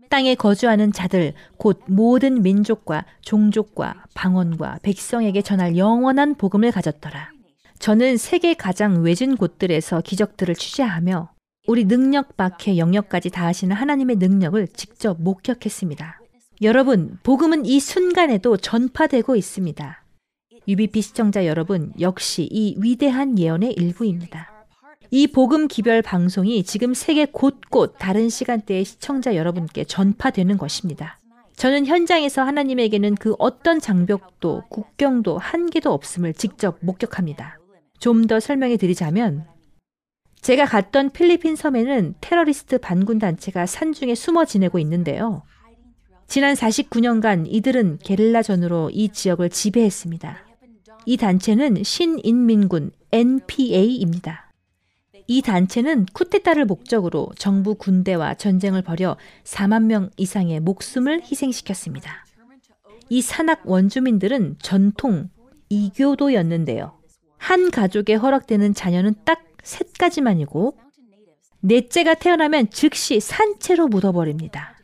땅에 0.09 0.35
거주하는 0.35 0.93
자들 0.93 1.33
곧 1.57 1.81
모든 1.87 2.43
민족과 2.43 3.05
종족과 3.23 4.05
방언과 4.13 4.79
백성에게 4.83 5.41
전할 5.41 5.75
영원한 5.75 6.35
복음을 6.35 6.71
가졌더라. 6.71 7.31
저는 7.79 8.15
세계 8.15 8.53
가장 8.53 9.03
외진 9.03 9.35
곳들에서 9.35 9.99
기적들을 9.99 10.55
취재하며 10.55 11.32
우리 11.65 11.85
능력 11.85 12.35
밖의 12.35 12.77
영역까지 12.77 13.29
다하시는 13.29 13.73
하나님의 13.73 14.17
능력을 14.17 14.67
직접 14.73 15.21
목격했습니다. 15.21 16.19
여러분, 16.61 17.17
복음은 17.23 17.65
이 17.65 17.79
순간에도 17.79 18.57
전파되고 18.57 19.37
있습니다. 19.37 20.03
UBP 20.67 21.01
시청자 21.01 21.45
여러분, 21.45 21.93
역시 22.01 22.49
이 22.51 22.75
위대한 22.79 23.39
예언의 23.39 23.73
일부입니다. 23.73 24.51
이 25.09 25.27
복음 25.27 25.69
기별 25.69 26.01
방송이 26.01 26.63
지금 26.63 26.93
세계 26.93 27.25
곳곳 27.25 27.95
다른 27.97 28.27
시간대의 28.27 28.83
시청자 28.83 29.35
여러분께 29.35 29.85
전파되는 29.85 30.57
것입니다. 30.57 31.17
저는 31.55 31.85
현장에서 31.85 32.41
하나님에게는 32.43 33.15
그 33.15 33.35
어떤 33.39 33.79
장벽도 33.79 34.63
국경도 34.69 35.37
한계도 35.37 35.93
없음을 35.93 36.33
직접 36.33 36.77
목격합니다. 36.81 37.57
좀 37.99 38.27
더 38.27 38.41
설명해 38.41 38.75
드리자면 38.75 39.45
제가 40.43 40.65
갔던 40.65 41.11
필리핀 41.11 41.55
섬에는 41.55 42.15
테러리스트 42.19 42.77
반군 42.77 43.17
단체가 43.17 43.65
산중에 43.65 44.13
숨어 44.13 44.43
지내고 44.43 44.77
있는데요. 44.79 45.43
지난 46.27 46.53
49년간 46.53 47.45
이들은 47.47 47.99
게릴라전으로 48.03 48.89
이 48.91 49.07
지역을 49.07 49.49
지배했습니다. 49.49 50.45
이 51.05 51.15
단체는 51.15 51.83
신인민군 51.83 52.91
NPA입니다. 53.13 54.51
이 55.27 55.41
단체는 55.41 56.07
쿠데타를 56.11 56.65
목적으로 56.65 57.29
정부 57.37 57.75
군대와 57.75 58.33
전쟁을 58.33 58.81
벌여 58.81 59.15
4만 59.45 59.83
명 59.83 60.09
이상의 60.17 60.59
목숨을 60.59 61.21
희생시켰습니다. 61.21 62.25
이 63.07 63.21
산악 63.21 63.61
원주민들은 63.65 64.57
전통 64.59 65.29
이교도였는데요. 65.69 66.99
한 67.37 67.71
가족에 67.71 68.15
허락되는 68.15 68.73
자녀는 68.73 69.15
딱 69.23 69.52
셋 69.63 69.93
가지만이고 69.97 70.77
넷째가 71.61 72.13
태어나면 72.15 72.69
즉시 72.69 73.19
산채로 73.19 73.87
묻어버립니다. 73.87 74.77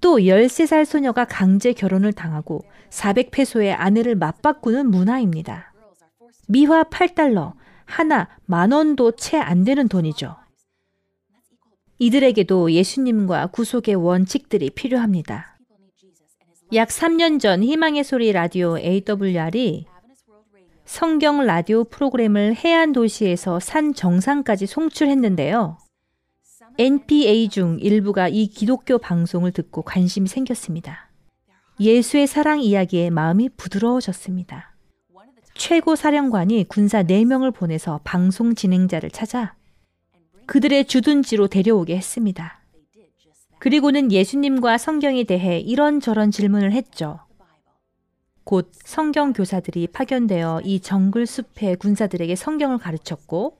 또 0.00 0.18
13살 0.18 0.84
소녀가 0.84 1.24
강제 1.24 1.72
결혼을 1.72 2.12
당하고 2.12 2.64
400페소의 2.90 3.74
아내를 3.76 4.14
맞바꾸는 4.14 4.90
문화입니다. 4.90 5.72
미화 6.46 6.84
8달러, 6.84 7.54
하나 7.84 8.28
만 8.44 8.70
원도 8.72 9.12
채 9.16 9.38
안 9.38 9.64
되는 9.64 9.88
돈이죠. 9.88 10.36
이들에게도 11.98 12.70
예수님과 12.72 13.48
구속의 13.48 13.96
원칙들이 13.96 14.70
필요합니다. 14.70 15.58
약 16.74 16.88
3년 16.88 17.40
전 17.40 17.62
희망의 17.64 18.04
소리 18.04 18.30
라디오 18.30 18.78
AWR이 18.78 19.86
성경 20.88 21.44
라디오 21.44 21.84
프로그램을 21.84 22.56
해안 22.56 22.92
도시에서 22.92 23.60
산 23.60 23.92
정상까지 23.92 24.64
송출했는데요. 24.64 25.76
NPA 26.78 27.50
중 27.50 27.76
일부가 27.78 28.28
이 28.28 28.46
기독교 28.46 28.96
방송을 28.96 29.52
듣고 29.52 29.82
관심이 29.82 30.26
생겼습니다. 30.28 31.10
예수의 31.78 32.26
사랑 32.26 32.62
이야기에 32.62 33.10
마음이 33.10 33.50
부드러워졌습니다. 33.50 34.74
최고 35.52 35.94
사령관이 35.94 36.64
군사 36.68 37.02
4명을 37.02 37.54
보내서 37.54 38.00
방송 38.02 38.54
진행자를 38.54 39.10
찾아 39.10 39.54
그들의 40.46 40.86
주둔지로 40.86 41.48
데려오게 41.48 41.94
했습니다. 41.98 42.62
그리고는 43.58 44.10
예수님과 44.10 44.78
성경에 44.78 45.24
대해 45.24 45.58
이런저런 45.58 46.30
질문을 46.30 46.72
했죠. 46.72 47.20
곧 48.48 48.72
성경 48.82 49.34
교사들이 49.34 49.88
파견되어 49.88 50.62
이 50.64 50.80
정글 50.80 51.26
숲의 51.26 51.76
군사들에게 51.76 52.34
성경을 52.34 52.78
가르쳤고, 52.78 53.58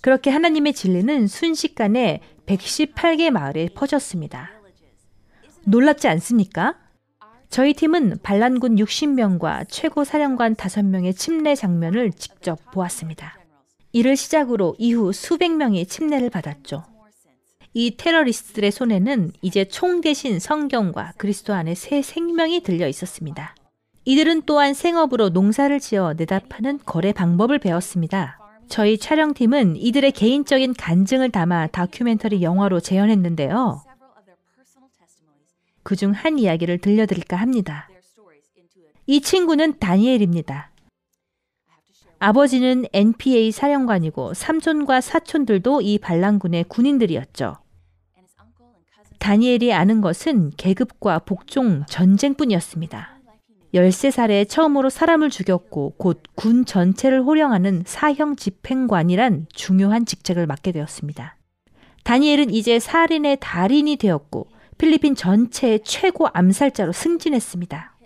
그렇게 0.00 0.30
하나님의 0.30 0.72
진리는 0.72 1.26
순식간에 1.26 2.22
118개 2.46 3.28
마을에 3.28 3.68
퍼졌습니다. 3.74 4.52
놀랍지 5.66 6.08
않습니까? 6.08 6.78
저희 7.50 7.74
팀은 7.74 8.20
반란군 8.22 8.76
60명과 8.76 9.66
최고 9.68 10.04
사령관 10.04 10.54
5명의 10.54 11.14
침례 11.14 11.54
장면을 11.54 12.10
직접 12.12 12.58
보았습니다. 12.70 13.38
이를 13.92 14.16
시작으로 14.16 14.76
이후 14.78 15.12
수백 15.12 15.54
명이 15.54 15.84
침례를 15.84 16.30
받았죠. 16.30 16.84
이 17.74 17.98
테러리스트들의 17.98 18.70
손에는 18.70 19.32
이제 19.42 19.66
총 19.66 20.00
대신 20.00 20.38
성경과 20.38 21.12
그리스도 21.18 21.52
안에 21.52 21.74
새 21.74 22.00
생명이 22.00 22.62
들려 22.62 22.88
있었습니다. 22.88 23.56
이들은 24.04 24.42
또한 24.46 24.74
생업으로 24.74 25.28
농사를 25.28 25.78
지어 25.78 26.14
내다 26.14 26.40
파는 26.48 26.80
거래 26.86 27.12
방법을 27.12 27.58
배웠습니다. 27.58 28.38
저희 28.68 28.98
촬영팀은 28.98 29.76
이들의 29.76 30.12
개인적인 30.12 30.74
간증을 30.74 31.30
담아 31.30 31.68
다큐멘터리 31.68 32.42
영화로 32.42 32.80
재현했는데요. 32.80 33.82
그중 35.82 36.12
한 36.12 36.38
이야기를 36.38 36.78
들려드릴까 36.78 37.36
합니다. 37.36 37.88
이 39.06 39.20
친구는 39.20 39.78
다니엘입니다. 39.78 40.70
아버지는 42.20 42.84
NPA 42.92 43.50
사령관이고 43.50 44.34
삼촌과 44.34 45.00
사촌들도 45.00 45.80
이 45.80 45.98
반란군의 45.98 46.64
군인들이었죠. 46.64 47.56
다니엘이 49.18 49.72
아는 49.72 50.00
것은 50.00 50.52
계급과 50.56 51.20
복종 51.20 51.84
전쟁뿐이었습니다. 51.86 53.09
13살에 53.74 54.48
처음으로 54.48 54.90
사람을 54.90 55.30
죽였고 55.30 55.94
곧 55.96 56.22
군 56.34 56.64
전체를 56.64 57.22
호령하는 57.22 57.84
사형 57.86 58.36
집행관이란 58.36 59.46
중요한 59.52 60.06
직책을 60.06 60.46
맡게 60.46 60.72
되었습니다. 60.72 61.36
다니엘은 62.04 62.50
이제 62.50 62.78
살인의 62.78 63.38
달인이 63.40 63.96
되었고 63.96 64.48
필리핀 64.78 65.14
전체의 65.14 65.80
최고 65.84 66.26
암살자로 66.32 66.92
승진했습니다. 66.92 67.96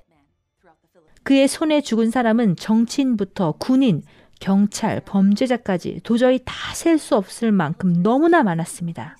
그의 1.22 1.48
손에 1.48 1.80
죽은 1.80 2.10
사람은 2.10 2.56
정치인부터 2.56 3.52
군인, 3.58 4.02
경찰, 4.40 5.00
범죄자까지 5.00 6.00
도저히 6.02 6.40
다 6.44 6.74
셀 6.74 6.98
수 6.98 7.14
없을 7.16 7.52
만큼 7.52 8.02
너무나 8.02 8.42
많았습니다. 8.42 9.16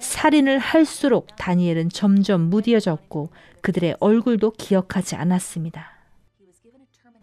살인을 0.00 0.58
할수록 0.58 1.28
다니엘은 1.36 1.90
점점 1.90 2.50
무디어졌고 2.50 3.30
그들의 3.62 3.96
얼굴도 4.00 4.52
기억하지 4.52 5.16
않았습니다. 5.16 5.90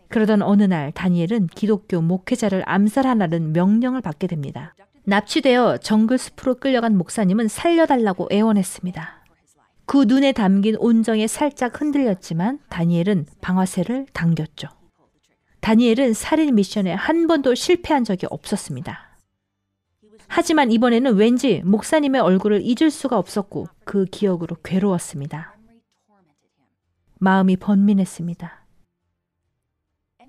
그러던 0.08 0.42
어느 0.42 0.64
날 0.64 0.92
다니엘은 0.92 1.48
기독교 1.48 2.02
목회자를 2.02 2.64
암살하라는 2.66 3.54
명령을 3.54 4.02
받게 4.02 4.28
됩니다. 4.28 4.74
납치되어 5.04 5.78
정글 5.78 6.18
숲으로 6.18 6.56
끌려간 6.56 6.98
목사님은 6.98 7.48
살려달라고 7.48 8.30
애원했습니다. 8.32 9.20
그 9.86 10.06
눈에 10.08 10.32
담긴 10.32 10.76
온정에 10.78 11.28
살짝 11.28 11.80
흔들렸지만 11.82 12.60
다니엘은 12.70 13.26
방아쇠를 13.42 14.08
당겼죠. 14.14 14.68
다니엘은 15.62 16.14
살인 16.14 16.56
미션에 16.56 16.94
한 16.94 17.28
번도 17.28 17.56
실패한 17.56 18.04
적이 18.04 18.28
없었습니다. 18.30 19.18
하지만 20.28 20.72
이번에는 20.72 21.16
왠지 21.16 21.62
목사님의 21.66 22.22
얼굴을 22.22 22.62
잊을 22.64 22.92
수가 22.92 23.18
없었고 23.18 23.68
그 23.84 24.06
기억으로 24.06 24.58
괴로웠습니다. 24.64 25.59
마음이 27.20 27.58
번민했습니다. 27.58 28.66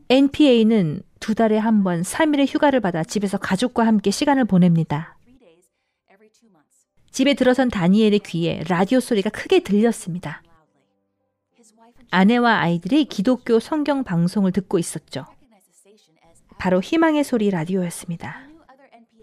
NPA는 0.09 1.03
두 1.21 1.35
달에 1.35 1.57
한 1.59 1.85
번 1.85 2.03
3일의 2.03 2.53
휴가를 2.53 2.81
받아 2.81 3.05
집에서 3.05 3.39
가족과 3.39 3.87
함께 3.87 4.11
시간을 4.11 4.45
보냅니다. 4.45 5.17
집에 7.13 7.35
들어선 7.35 7.69
다니엘의 7.69 8.21
귀에 8.21 8.63
라디오 8.69 9.01
소리가 9.01 9.31
크게 9.31 9.61
들렸습니다. 9.61 10.43
아내와 12.11 12.59
아이들이 12.59 13.05
기독교 13.05 13.61
성경 13.61 14.03
방송을 14.03 14.53
듣고 14.53 14.79
있었죠. 14.79 15.27
바로 16.59 16.81
희망의 16.81 17.23
소리 17.25 17.51
라디오였습니다. 17.51 18.49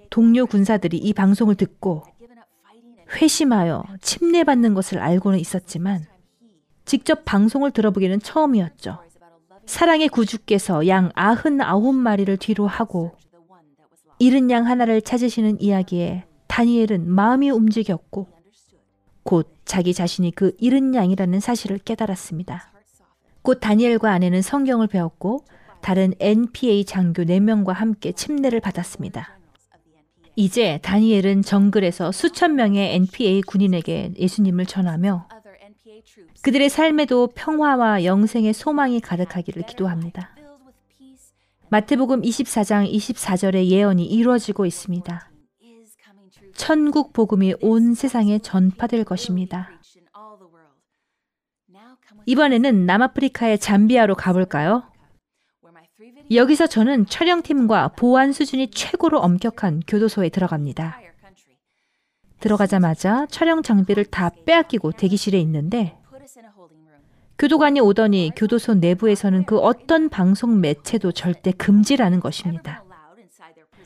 동료 0.10 0.46
군사들이 0.46 0.98
이 0.98 1.14
방송을 1.14 1.56
듣고 1.56 2.04
회심하여 3.22 3.84
침례받는 4.02 4.74
것을 4.74 5.00
알고는 5.00 5.40
있었지만 5.40 6.06
직접 6.88 7.26
방송을 7.26 7.72
들어보기는 7.72 8.22
처음이었죠. 8.22 9.00
사랑의 9.66 10.08
구주께서 10.08 10.88
양 10.88 11.12
아흔 11.16 11.60
아홉 11.60 11.94
마리를 11.94 12.38
뒤로 12.38 12.66
하고 12.66 13.12
잃은 14.20 14.50
양 14.50 14.66
하나를 14.66 15.02
찾으시는 15.02 15.62
이야기에 15.62 16.24
다니엘은 16.48 17.10
마음이 17.12 17.50
움직였고 17.50 18.30
곧 19.24 19.54
자기 19.66 19.94
자신이 19.94 20.32
그 20.32 20.56
잃은 20.60 20.96
양이라는 20.96 21.42
사실을 21.42 21.78
깨달았습니다. 21.80 22.72
곧 23.42 23.60
다니엘과 23.60 24.10
아내는 24.10 24.42
성경을 24.42 24.88
배웠고 24.88 25.44
다른 25.82 26.14
NPA 26.20 26.86
장교 26.86 27.24
4명과 27.24 27.74
함께 27.74 28.14
침례를 28.14 28.62
받았습니다. 28.62 29.38
이제 30.38 30.80
다니엘은 30.84 31.42
정글에서 31.42 32.14
수천 32.14 32.56
명의 32.56 32.96
NPA 32.96 33.42
군인에게 33.42 34.14
예수님을 34.18 34.66
전하며 34.66 35.28
그들의 36.42 36.70
삶에도 36.70 37.28
평화와 37.36 38.04
영생의 38.04 38.54
소망이 38.54 39.00
가득하기를 39.00 39.64
기도합니다. 39.64 40.36
마태복음 41.70 42.22
24장 42.22 42.90
24절의 42.92 43.68
예언이 43.68 44.06
이루어지고 44.06 44.66
있습니다. 44.66 45.30
천국 46.56 47.14
복음이 47.14 47.56
온 47.62 47.94
세상에 47.94 48.40
전파될 48.40 49.04
것입니다. 49.04 49.70
이번에는 52.26 52.86
남아프리카의 52.86 53.60
잠비아로 53.60 54.16
가볼까요? 54.16 54.84
여기서 56.32 56.68
저는 56.68 57.06
촬영팀과 57.06 57.90
보안 57.90 58.34
수준이 58.34 58.72
최고로 58.72 59.20
엄격한 59.20 59.84
교도소에 59.88 60.30
들어갑니다. 60.30 61.00
들어가자마자 62.40 63.26
촬영 63.30 63.64
장비를 63.64 64.06
다 64.06 64.32
빼앗기고 64.46 64.94
대기실에 64.94 65.40
있는데 65.40 65.98
교도관이 67.40 67.80
오더니 67.80 68.32
교도소 68.36 68.76
내부에서는 68.76 69.46
그 69.46 69.60
어떤 69.60 70.10
방송 70.10 70.60
매체도 70.60 71.12
절대 71.12 71.52
금지라는 71.52 72.20
것입니다. 72.20 72.84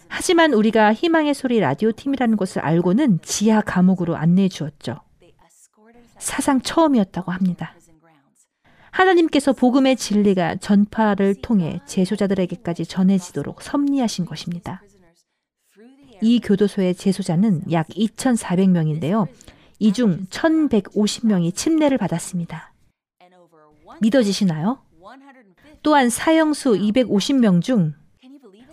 하지만 0.07 0.53
우리가 0.53 0.93
희망의 0.93 1.33
소리 1.33 1.59
라디오 1.59 1.91
팀이라는 1.91 2.37
것을 2.37 2.61
알고는 2.61 3.19
지하 3.21 3.61
감옥으로 3.61 4.15
안내해 4.15 4.49
주었죠. 4.49 4.99
사상 6.17 6.61
처음이었다고 6.61 7.31
합니다. 7.31 7.75
하나님께서 8.91 9.53
복음의 9.53 9.95
진리가 9.95 10.57
전파를 10.57 11.35
통해 11.35 11.79
제소자들에게까지 11.87 12.85
전해지도록 12.85 13.61
섭리하신 13.61 14.25
것입니다. 14.25 14.83
이 16.21 16.39
교도소의 16.39 16.95
제소자는 16.95 17.71
약 17.71 17.87
2,400명인데요. 17.87 19.27
이 19.79 19.91
중 19.91 20.25
1,150명이 20.29 21.55
침례를 21.55 21.97
받았습니다. 21.97 22.71
믿어지시나요? 23.99 24.79
또한 25.83 26.09
사형수 26.09 26.73
250명 26.73 27.61
중 27.63 27.93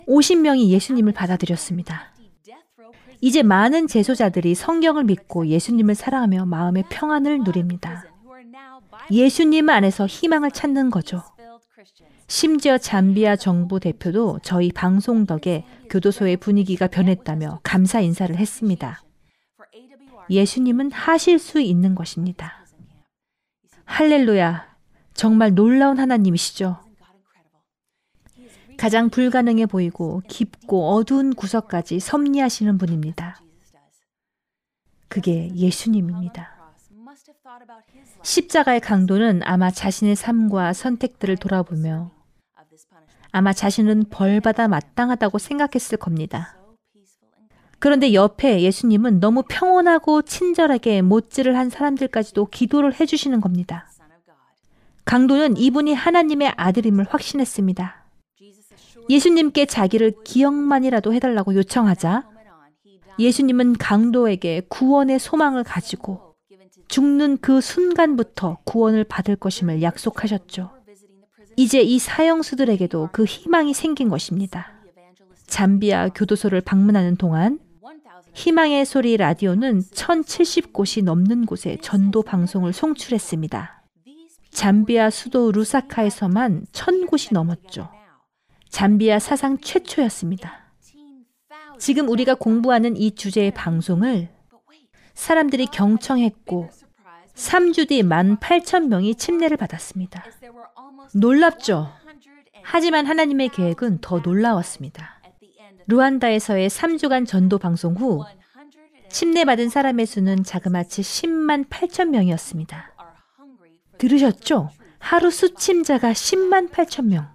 50명이 0.07 0.69
예수님을 0.69 1.13
받아들였습니다. 1.13 2.13
이제 3.21 3.43
많은 3.43 3.87
제소자들이 3.87 4.55
성경을 4.55 5.03
믿고 5.05 5.47
예수님을 5.47 5.95
사랑하며 5.95 6.45
마음의 6.45 6.85
평안을 6.89 7.39
누립니다. 7.39 8.05
예수님 9.11 9.69
안에서 9.69 10.05
희망을 10.05 10.51
찾는 10.51 10.89
거죠. 10.91 11.23
심지어 12.29 12.77
잠비아 12.77 13.35
정부 13.35 13.79
대표도 13.79 14.39
저희 14.43 14.71
방송 14.71 15.25
덕에 15.25 15.65
교도소의 15.89 16.37
분위기가 16.37 16.85
변했다며 16.85 17.59
감사 17.63 18.01
인사를 18.01 18.35
했습니다. 18.35 19.01
예수님은 20.29 20.91
하실 20.91 21.39
수 21.39 21.59
있는 21.59 21.95
것입니다. 21.95 22.63
할렐루야. 23.85 24.69
정말 25.15 25.55
놀라운 25.55 25.97
하나님이시죠. 25.97 26.77
가장 28.77 29.09
불가능해 29.09 29.65
보이고 29.65 30.21
깊고 30.27 30.91
어두운 30.91 31.33
구석까지 31.33 31.99
섭리하시는 31.99 32.77
분입니다. 32.77 33.41
그게 35.07 35.49
예수님입니다. 35.55 36.73
십자가의 38.21 38.81
강도는 38.81 39.41
아마 39.43 39.71
자신의 39.71 40.15
삶과 40.15 40.73
선택들을 40.73 41.37
돌아보며 41.37 42.18
아마 43.31 43.53
자신은 43.53 44.05
벌받아 44.09 44.67
마땅하다고 44.67 45.37
생각했을 45.37 45.97
겁니다. 45.97 46.55
그런데 47.79 48.13
옆에 48.13 48.61
예수님은 48.61 49.19
너무 49.19 49.43
평온하고 49.47 50.21
친절하게 50.21 51.01
못질을 51.01 51.57
한 51.57 51.69
사람들까지도 51.69 52.47
기도를 52.47 52.99
해주시는 52.99 53.39
겁니다. 53.39 53.89
강도는 55.05 55.57
이분이 55.57 55.93
하나님의 55.93 56.53
아들임을 56.57 57.05
확신했습니다. 57.09 58.05
예수님께 59.09 59.65
자기를 59.65 60.13
기억만이라도 60.23 61.13
해달라고 61.13 61.55
요청하자 61.55 62.27
예수님은 63.17 63.73
강도에게 63.73 64.61
구원의 64.69 65.19
소망을 65.19 65.63
가지고 65.63 66.35
죽는 66.89 67.37
그 67.41 67.61
순간부터 67.61 68.59
구원을 68.65 69.03
받을 69.03 69.35
것임을 69.35 69.81
약속하셨죠. 69.81 70.78
이제 71.59 71.81
이 71.81 71.99
사형수들에게도 71.99 73.09
그 73.11 73.25
희망이 73.25 73.73
생긴 73.73 74.07
것입니다. 74.07 74.71
잠비아 75.45 76.07
교도소를 76.07 76.61
방문하는 76.61 77.17
동안 77.17 77.59
희망의 78.33 78.85
소리 78.85 79.17
라디오는 79.17 79.81
1070곳이 79.81 81.03
넘는 81.03 81.45
곳에 81.45 81.77
전도 81.81 82.21
방송을 82.21 82.71
송출했습니다. 82.71 83.83
잠비아 84.51 85.09
수도 85.09 85.51
루사카에서만 85.51 86.65
1000곳이 86.71 87.33
넘었죠. 87.33 87.89
잠비아 88.69 89.19
사상 89.19 89.57
최초였습니다. 89.57 90.71
지금 91.77 92.07
우리가 92.07 92.35
공부하는 92.35 92.95
이 92.95 93.15
주제의 93.15 93.51
방송을 93.51 94.29
사람들이 95.13 95.65
경청했고 95.65 96.69
3주 97.39 97.87
뒤 97.87 98.03
18,000명이 98.03 99.17
침례를 99.17 99.55
받았습니다. 99.55 100.25
놀랍죠? 101.15 101.89
하지만 102.63 103.05
하나님의 103.05 103.49
계획은 103.49 103.99
더 104.01 104.19
놀라웠습니다. 104.19 105.21
루안다에서의 105.87 106.69
3주간 106.69 107.25
전도 107.25 107.57
방송 107.57 107.95
후 107.95 108.25
침례받은 109.09 109.69
사람의 109.69 110.05
수는 110.05 110.43
자그마치 110.43 111.01
10만 111.01 111.69
8천 111.69 112.09
명이었습니다. 112.09 112.93
들으셨죠? 113.97 114.69
하루 114.99 115.31
수침자가 115.31 116.11
10만 116.11 116.69
8천 116.69 117.05
명. 117.05 117.29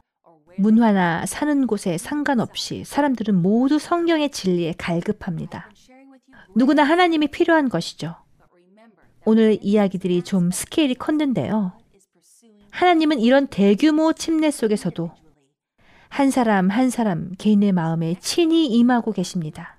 문화나 0.59 1.27
사는 1.27 1.67
곳에 1.67 1.99
상관없이 1.99 2.85
사람들은 2.85 3.35
모두 3.35 3.79
성경의 3.79 4.31
진리에 4.31 4.75
갈급합니다. 4.79 5.71
누구나 6.55 6.85
하나님이 6.85 7.29
필요한 7.29 7.69
것이죠. 7.69 8.24
오늘 9.27 9.59
이야기들이 9.63 10.23
좀 10.23 10.51
스케일이 10.51 10.95
컸는데요. 10.95 11.73
하나님은 12.71 13.21
이런 13.21 13.47
대규모 13.47 14.13
침례 14.13 14.51
속에서도 14.51 15.11
한 16.09 16.31
사람 16.31 16.71
한 16.71 16.91
사람 16.91 17.33
개인의 17.39 17.73
마음에 17.73 18.17
친히 18.21 18.67
임하고 18.67 19.13
계십니다. 19.13 19.79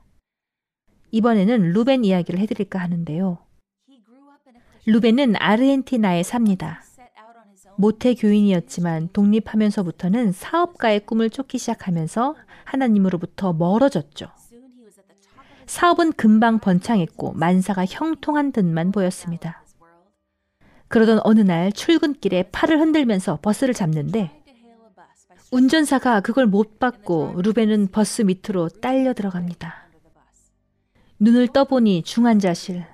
이번에는 1.11 1.73
루벤 1.73 2.03
이야기를 2.03 2.39
해드릴까 2.39 2.79
하는데요. 2.79 3.37
루벤은 4.87 5.35
아르헨티나에 5.37 6.23
삽니다. 6.23 6.83
모태 7.77 8.15
교인이었지만 8.15 9.09
독립하면서부터는 9.13 10.31
사업가의 10.31 11.05
꿈을 11.05 11.29
쫓기 11.29 11.57
시작하면서 11.57 12.35
하나님으로부터 12.63 13.53
멀어졌죠. 13.53 14.27
사업은 15.65 16.13
금방 16.13 16.59
번창했고 16.59 17.33
만사가 17.33 17.85
형통한 17.85 18.51
듯만 18.51 18.91
보였습니다. 18.91 19.63
그러던 20.87 21.19
어느 21.23 21.41
날 21.41 21.71
출근길에 21.71 22.43
팔을 22.51 22.79
흔들면서 22.79 23.39
버스를 23.41 23.73
잡는데 23.73 24.43
운전사가 25.51 26.21
그걸 26.21 26.47
못 26.47 26.79
받고 26.79 27.41
루벤은 27.41 27.87
버스 27.91 28.21
밑으로 28.21 28.69
딸려 28.69 29.13
들어갑니다. 29.13 29.85
눈을 31.19 31.47
떠보니 31.47 32.03
중환자실, 32.03 32.85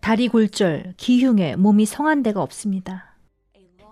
다리 0.00 0.28
골절, 0.28 0.94
기흉에 0.96 1.56
몸이 1.56 1.86
성한 1.86 2.22
데가 2.22 2.42
없습니다. 2.42 3.16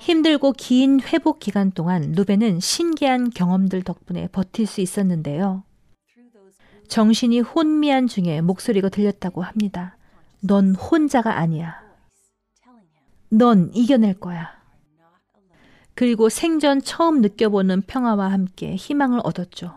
힘들고 0.01 0.53
긴 0.53 1.01
회복 1.01 1.39
기간 1.41 1.71
동안 1.71 2.13
루벤은 2.13 2.61
신기한 2.61 3.31
경험들 3.31 3.83
덕분에 3.83 4.29
버틸 4.29 4.67
수 4.67 4.81
있었는데요. 4.81 5.65
정신이 6.89 7.41
혼미한 7.41 8.07
중에 8.07 8.41
목소리가 8.41 8.89
들렸다고 8.89 9.43
합니다. 9.43 9.97
넌 10.41 10.75
혼자가 10.75 11.39
아니야. 11.39 11.83
넌 13.31 13.71
이겨낼 13.75 14.15
거야. 14.15 14.53
그리고 15.95 16.29
생전 16.29 16.83
처음 16.83 17.21
느껴보는 17.21 17.83
평화와 17.83 18.31
함께 18.33 18.75
희망을 18.75 19.21
얻었죠. 19.25 19.75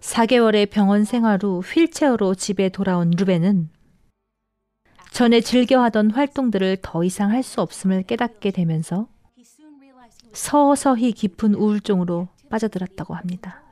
4개월의 0.00 0.70
병원 0.70 1.04
생활 1.04 1.38
후 1.42 1.60
휠체어로 1.60 2.34
집에 2.34 2.68
돌아온 2.68 3.10
루벤은 3.10 3.70
전에 5.12 5.40
즐겨하던 5.40 6.10
활동들을 6.10 6.78
더 6.82 7.04
이상 7.04 7.30
할 7.30 7.42
수 7.42 7.60
없음을 7.62 8.02
깨닫게 8.02 8.50
되면서 8.50 9.06
서서히 10.32 11.12
깊은 11.12 11.54
우울증으로 11.54 12.28
빠져들었다고 12.50 13.14
합니다. 13.14 13.62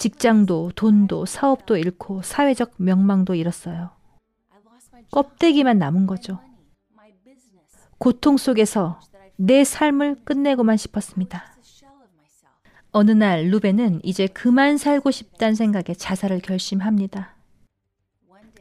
직장도 0.00 0.72
돈도 0.76 1.26
사업도 1.26 1.76
잃고 1.76 2.22
사회적 2.22 2.72
명망도 2.78 3.34
잃었어요. 3.34 3.90
껍데기만 5.10 5.78
남은 5.78 6.06
거죠. 6.06 6.40
고통 7.98 8.38
속에서 8.38 8.98
내 9.36 9.62
삶을 9.62 10.24
끝내고만 10.24 10.78
싶었습니다. 10.78 11.44
어느 12.92 13.10
날 13.10 13.50
루벤은 13.50 14.00
이제 14.02 14.26
그만 14.26 14.78
살고 14.78 15.10
싶다는 15.10 15.54
생각에 15.54 15.92
자살을 15.94 16.40
결심합니다. 16.40 17.34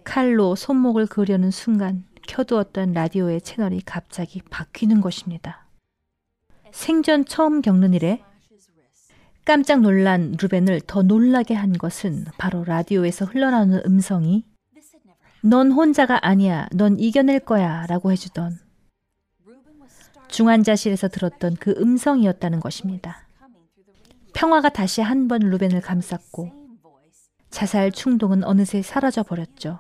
칼로 0.04 0.56
손목을 0.56 1.06
그려는 1.06 1.52
순간 1.52 2.04
켜두었던 2.28 2.92
라디오의 2.92 3.40
채널이 3.44 3.80
갑자기 3.86 4.42
바뀌는 4.42 5.00
것입니다. 5.00 5.66
생전 6.74 7.24
처음 7.24 7.62
겪는 7.62 7.94
일에 7.94 8.26
깜짝 9.46 9.82
놀란 9.82 10.36
루벤을 10.40 10.82
더 10.82 11.02
놀라게 11.02 11.54
한 11.56 11.74
것은 11.74 12.26
바로 12.38 12.64
라디오에서 12.64 13.26
흘러나오는 13.26 13.82
음성이 13.86 14.46
넌 15.42 15.72
혼자가 15.72 16.20
아니야. 16.28 16.68
넌 16.74 17.00
이겨낼 17.00 17.40
거야. 17.40 17.86
라고 17.88 18.12
해주던 18.12 18.60
중환자실에서 20.28 21.08
들었던 21.08 21.56
그 21.56 21.72
음성이었다는 21.78 22.60
것입니다. 22.60 23.26
평화가 24.34 24.70
다시 24.70 25.02
한 25.02 25.28
번 25.28 25.40
루벤을 25.42 25.82
감쌌고 25.82 26.52
자살 27.50 27.92
충동은 27.92 28.44
어느새 28.44 28.82
사라져 28.84 29.24
버렸죠. 29.24 29.80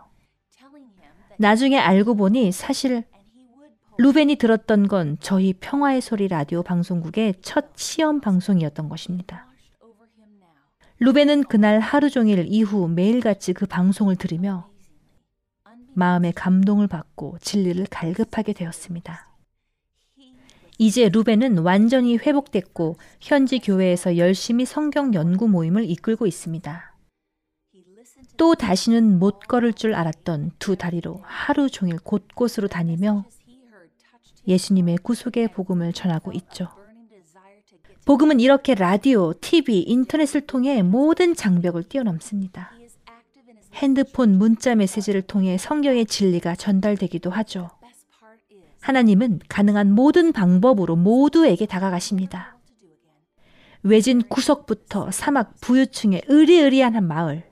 나중에 1.38 1.78
알고 1.78 2.16
보니 2.16 2.52
사실 2.52 3.04
루벤이 4.00 4.38
들었던 4.38 4.88
건 4.88 5.18
저희 5.20 5.54
평화의 5.54 6.02
소리 6.02 6.28
라디오 6.28 6.64
방송국의 6.64 7.36
첫 7.42 7.68
시험 7.76 8.22
방송이었던 8.22 8.90
것입니다. 8.90 9.49
루벤은 11.02 11.46
그날 11.46 11.80
하루 11.80 12.10
종일 12.10 12.46
이후 12.50 12.90
매일같이 12.90 13.54
그 13.54 13.66
방송을 13.66 14.18
들으며 14.18 14.70
마음의 15.94 16.34
감동을 16.34 16.88
받고 16.88 17.38
진리를 17.40 17.86
갈급하게 17.90 18.52
되었습니다. 18.52 19.30
이제 20.78 21.08
루벤은 21.08 21.60
완전히 21.60 22.18
회복됐고 22.18 22.98
현지 23.22 23.60
교회에서 23.60 24.18
열심히 24.18 24.66
성경 24.66 25.14
연구 25.14 25.48
모임을 25.48 25.90
이끌고 25.90 26.28
있습니다. 26.28 26.94
또 28.36 28.56
다시는 28.56 29.20
못 29.20 29.40
걸을 29.40 29.74
줄 29.74 29.94
알았던 29.94 30.52
두 30.60 30.76
다리로 30.76 31.22
하루 31.24 31.70
종일 31.70 31.98
곳곳으로 32.00 32.68
다니며 32.68 33.26
예수님의 34.48 34.98
구속의 34.98 35.50
복음을 35.50 35.94
전하고 35.94 36.34
있죠. 36.34 36.79
복음은 38.06 38.40
이렇게 38.40 38.74
라디오, 38.76 39.34
TV, 39.34 39.82
인터넷을 39.82 40.42
통해 40.42 40.82
모든 40.82 41.36
장벽을 41.36 41.84
뛰어넘습니다. 41.84 42.72
핸드폰 43.74 44.38
문자 44.38 44.76
메시지를 44.76 45.22
통해 45.22 45.58
성경의 45.58 46.06
진리가 46.06 46.56
전달되기도 46.56 47.30
하죠. 47.30 47.70
하나님은 48.82 49.42
가능한 49.48 49.92
모든 49.92 50.32
방법으로 50.32 50.96
모두에게 50.96 51.66
다가가십니다. 51.66 52.58
외진 53.84 54.24
구석부터 54.24 55.12
사막 55.12 55.56
부유층의 55.62 56.24
으리으리한 56.30 56.96
한 56.96 57.08
마을, 57.08 57.50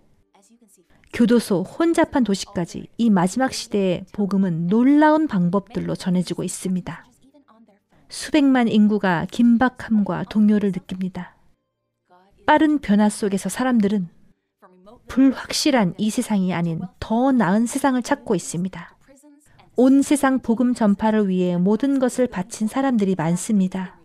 교도소, 1.13 1.63
혼잡한 1.63 2.23
도시까지 2.23 2.87
이 2.97 3.09
마지막 3.09 3.53
시대의 3.53 4.05
복음은 4.11 4.67
놀라운 4.67 5.27
방법들로 5.27 5.95
전해지고 5.95 6.43
있습니다. 6.43 7.06
수백만 8.09 8.67
인구가 8.67 9.25
긴박함과 9.29 10.25
동요를 10.29 10.71
느낍니다. 10.71 11.35
빠른 12.45 12.79
변화 12.79 13.09
속에서 13.09 13.49
사람들은 13.49 14.09
불확실한 15.07 15.95
이 15.97 16.09
세상이 16.09 16.53
아닌 16.53 16.81
더 16.99 17.31
나은 17.31 17.65
세상을 17.65 18.01
찾고 18.01 18.35
있습니다. 18.35 18.97
온 19.75 20.01
세상 20.01 20.39
복음 20.39 20.73
전파를 20.73 21.27
위해 21.27 21.57
모든 21.57 21.99
것을 21.99 22.27
바친 22.27 22.67
사람들이 22.67 23.15
많습니다. 23.15 23.99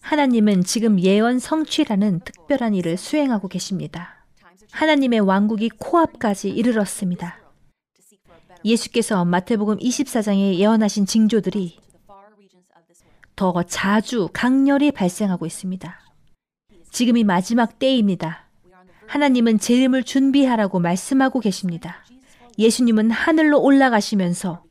하나님은 0.00 0.64
지금 0.64 1.00
예언 1.00 1.38
성취라는 1.38 2.20
특별한 2.20 2.74
일을 2.74 2.96
수행하고 2.96 3.48
계십니다. 3.48 4.26
하나님의 4.70 5.20
왕국이 5.20 5.70
코앞까지 5.70 6.50
이르렀습니다. 6.50 7.38
예수께서 8.64 9.24
마태복음 9.24 9.78
24장에 9.78 10.54
예언하신 10.54 11.06
징조들이 11.06 11.81
더 13.36 13.62
자주 13.64 14.28
강렬히 14.32 14.92
발생하고 14.92 15.46
있습니다. 15.46 15.98
지금이 16.90 17.24
마지막 17.24 17.78
때입니다. 17.78 18.48
하나님은 19.06 19.58
재림을 19.58 20.04
준비하라고 20.04 20.78
말씀하고 20.78 21.40
계십니다. 21.40 22.04
예수님은 22.58 23.10
하늘로 23.10 23.60
올라가시면서 23.60 24.62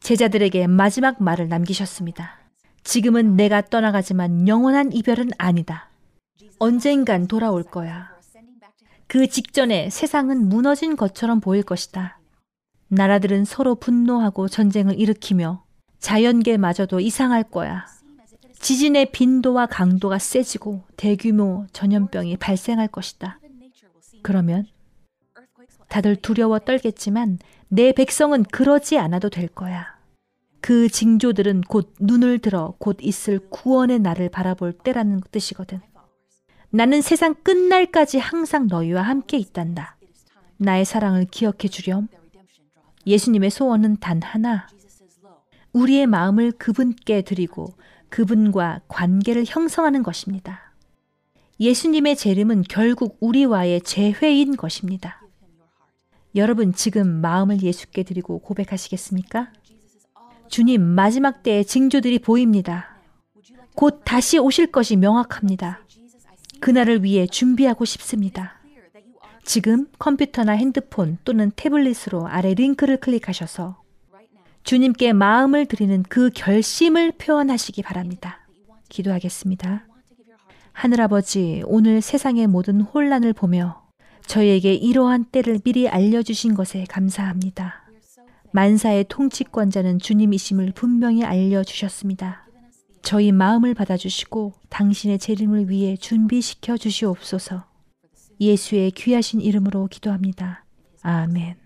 제자들에게 0.00 0.66
마지막 0.66 1.22
말을 1.22 1.48
남기셨습니다. 1.48 2.38
지금은 2.84 3.36
내가 3.36 3.62
떠나가지만 3.62 4.46
영원한 4.46 4.92
이별은 4.92 5.30
아니다. 5.38 5.90
언젠간 6.58 7.26
돌아올 7.26 7.64
거야. 7.64 8.14
그 9.08 9.26
직전에 9.26 9.90
세상은 9.90 10.48
무너진 10.48 10.96
것처럼 10.96 11.40
보일 11.40 11.62
것이다. 11.62 12.18
나라들은 12.88 13.44
서로 13.44 13.74
분노하고 13.74 14.48
전쟁을 14.48 14.98
일으키며 14.98 15.65
자연계마저도 15.98 17.00
이상할 17.00 17.44
거야. 17.44 17.86
지진의 18.58 19.12
빈도와 19.12 19.66
강도가 19.66 20.18
세지고 20.18 20.82
대규모 20.96 21.66
전염병이 21.72 22.38
발생할 22.38 22.88
것이다. 22.88 23.38
그러면 24.22 24.66
다들 25.88 26.16
두려워 26.16 26.58
떨겠지만 26.58 27.38
내 27.68 27.92
백성은 27.92 28.44
그러지 28.44 28.98
않아도 28.98 29.28
될 29.30 29.48
거야. 29.48 29.96
그 30.60 30.88
징조들은 30.88 31.60
곧 31.62 31.94
눈을 32.00 32.40
들어 32.40 32.74
곧 32.78 32.96
있을 33.00 33.38
구원의 33.50 34.00
날을 34.00 34.30
바라볼 34.30 34.72
때라는 34.72 35.20
뜻이거든. 35.30 35.80
나는 36.70 37.02
세상 37.02 37.34
끝날까지 37.34 38.18
항상 38.18 38.66
너희와 38.66 39.02
함께 39.02 39.36
있단다. 39.38 39.96
나의 40.56 40.84
사랑을 40.84 41.26
기억해 41.26 41.68
주렴. 41.70 42.08
예수님의 43.06 43.50
소원은 43.50 43.98
단 43.98 44.20
하나. 44.22 44.66
우리의 45.76 46.06
마음을 46.06 46.52
그분께 46.52 47.20
드리고 47.20 47.74
그분과 48.08 48.80
관계를 48.88 49.44
형성하는 49.46 50.02
것입니다. 50.02 50.72
예수님의 51.60 52.16
재림은 52.16 52.62
결국 52.68 53.18
우리와의 53.20 53.82
재회인 53.82 54.56
것입니다. 54.56 55.22
여러분 56.34 56.72
지금 56.72 57.20
마음을 57.20 57.62
예수께 57.62 58.04
드리고 58.04 58.38
고백하시겠습니까? 58.38 59.52
주님, 60.48 60.80
마지막 60.82 61.42
때의 61.42 61.66
징조들이 61.66 62.20
보입니다. 62.20 62.98
곧 63.74 64.00
다시 64.04 64.38
오실 64.38 64.72
것이 64.72 64.96
명확합니다. 64.96 65.80
그날을 66.60 67.04
위해 67.04 67.26
준비하고 67.26 67.84
싶습니다. 67.84 68.60
지금 69.44 69.86
컴퓨터나 69.98 70.52
핸드폰 70.52 71.18
또는 71.24 71.50
태블릿으로 71.54 72.26
아래 72.28 72.54
링크를 72.54 72.96
클릭하셔서 72.96 73.85
주님께 74.66 75.12
마음을 75.12 75.66
드리는 75.66 76.02
그 76.08 76.28
결심을 76.34 77.12
표현하시기 77.12 77.82
바랍니다. 77.82 78.40
기도하겠습니다. 78.88 79.86
하늘아버지, 80.72 81.62
오늘 81.66 82.00
세상의 82.00 82.48
모든 82.48 82.80
혼란을 82.80 83.32
보며 83.32 83.86
저희에게 84.26 84.74
이러한 84.74 85.26
때를 85.26 85.60
미리 85.60 85.88
알려주신 85.88 86.54
것에 86.54 86.84
감사합니다. 86.88 87.84
만사의 88.50 89.06
통치권자는 89.08 90.00
주님이심을 90.00 90.72
분명히 90.74 91.22
알려주셨습니다. 91.22 92.48
저희 93.02 93.30
마음을 93.30 93.72
받아주시고 93.72 94.52
당신의 94.68 95.20
재림을 95.20 95.70
위해 95.70 95.96
준비시켜 95.96 96.76
주시옵소서. 96.76 97.66
예수의 98.40 98.90
귀하신 98.90 99.40
이름으로 99.40 99.86
기도합니다. 99.86 100.64
아멘. 101.02 101.65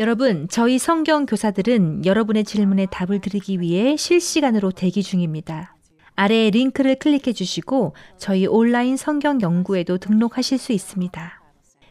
여러분, 0.00 0.46
저희 0.48 0.78
성경 0.78 1.26
교사들은 1.26 2.04
여러분의 2.04 2.44
질문에 2.44 2.86
답을 2.86 3.20
드리기 3.20 3.60
위해 3.60 3.96
실시간으로 3.96 4.70
대기 4.70 5.02
중입니다. 5.02 5.74
아래 6.14 6.50
링크를 6.50 6.96
클릭해 6.96 7.32
주시고 7.32 7.94
저희 8.16 8.46
온라인 8.46 8.96
성경 8.96 9.40
연구에도 9.40 9.98
등록하실 9.98 10.58
수 10.58 10.72
있습니다. 10.72 11.42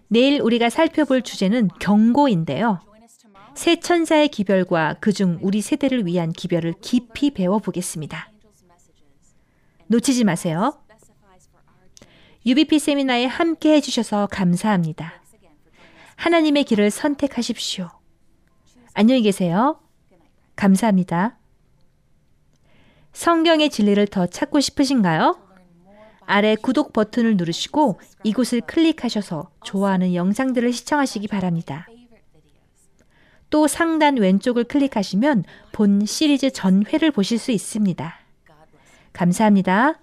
내일 0.07 0.39
우리가 0.39 0.69
살펴볼 0.69 1.21
주제는 1.21 1.67
경고인데요. 1.81 2.79
새 3.55 3.77
천사의 3.77 4.29
기별과 4.29 4.95
그중 5.01 5.39
우리 5.41 5.59
세대를 5.59 6.05
위한 6.05 6.31
기별을 6.31 6.75
깊이 6.79 7.31
배워보겠습니다. 7.31 8.31
놓치지 9.87 10.23
마세요. 10.23 10.77
UBP 12.45 12.79
세미나에 12.79 13.25
함께 13.25 13.73
해주셔서 13.73 14.27
감사합니다. 14.31 15.21
하나님의 16.15 16.63
길을 16.63 16.89
선택하십시오. 16.91 17.96
안녕히 18.99 19.21
계세요. 19.21 19.79
감사합니다. 20.55 21.37
성경의 23.13 23.69
진리를 23.69 24.07
더 24.07 24.25
찾고 24.25 24.59
싶으신가요? 24.59 25.37
아래 26.25 26.55
구독 26.55 26.93
버튼을 26.93 27.37
누르시고 27.37 27.99
이곳을 28.23 28.61
클릭하셔서 28.61 29.51
좋아하는 29.63 30.15
영상들을 30.15 30.73
시청하시기 30.73 31.27
바랍니다. 31.27 31.85
또 33.51 33.67
상단 33.67 34.17
왼쪽을 34.17 34.63
클릭하시면 34.63 35.43
본 35.73 36.03
시리즈 36.07 36.49
전회를 36.49 37.11
보실 37.11 37.37
수 37.37 37.51
있습니다. 37.51 38.15
감사합니다. 39.13 39.99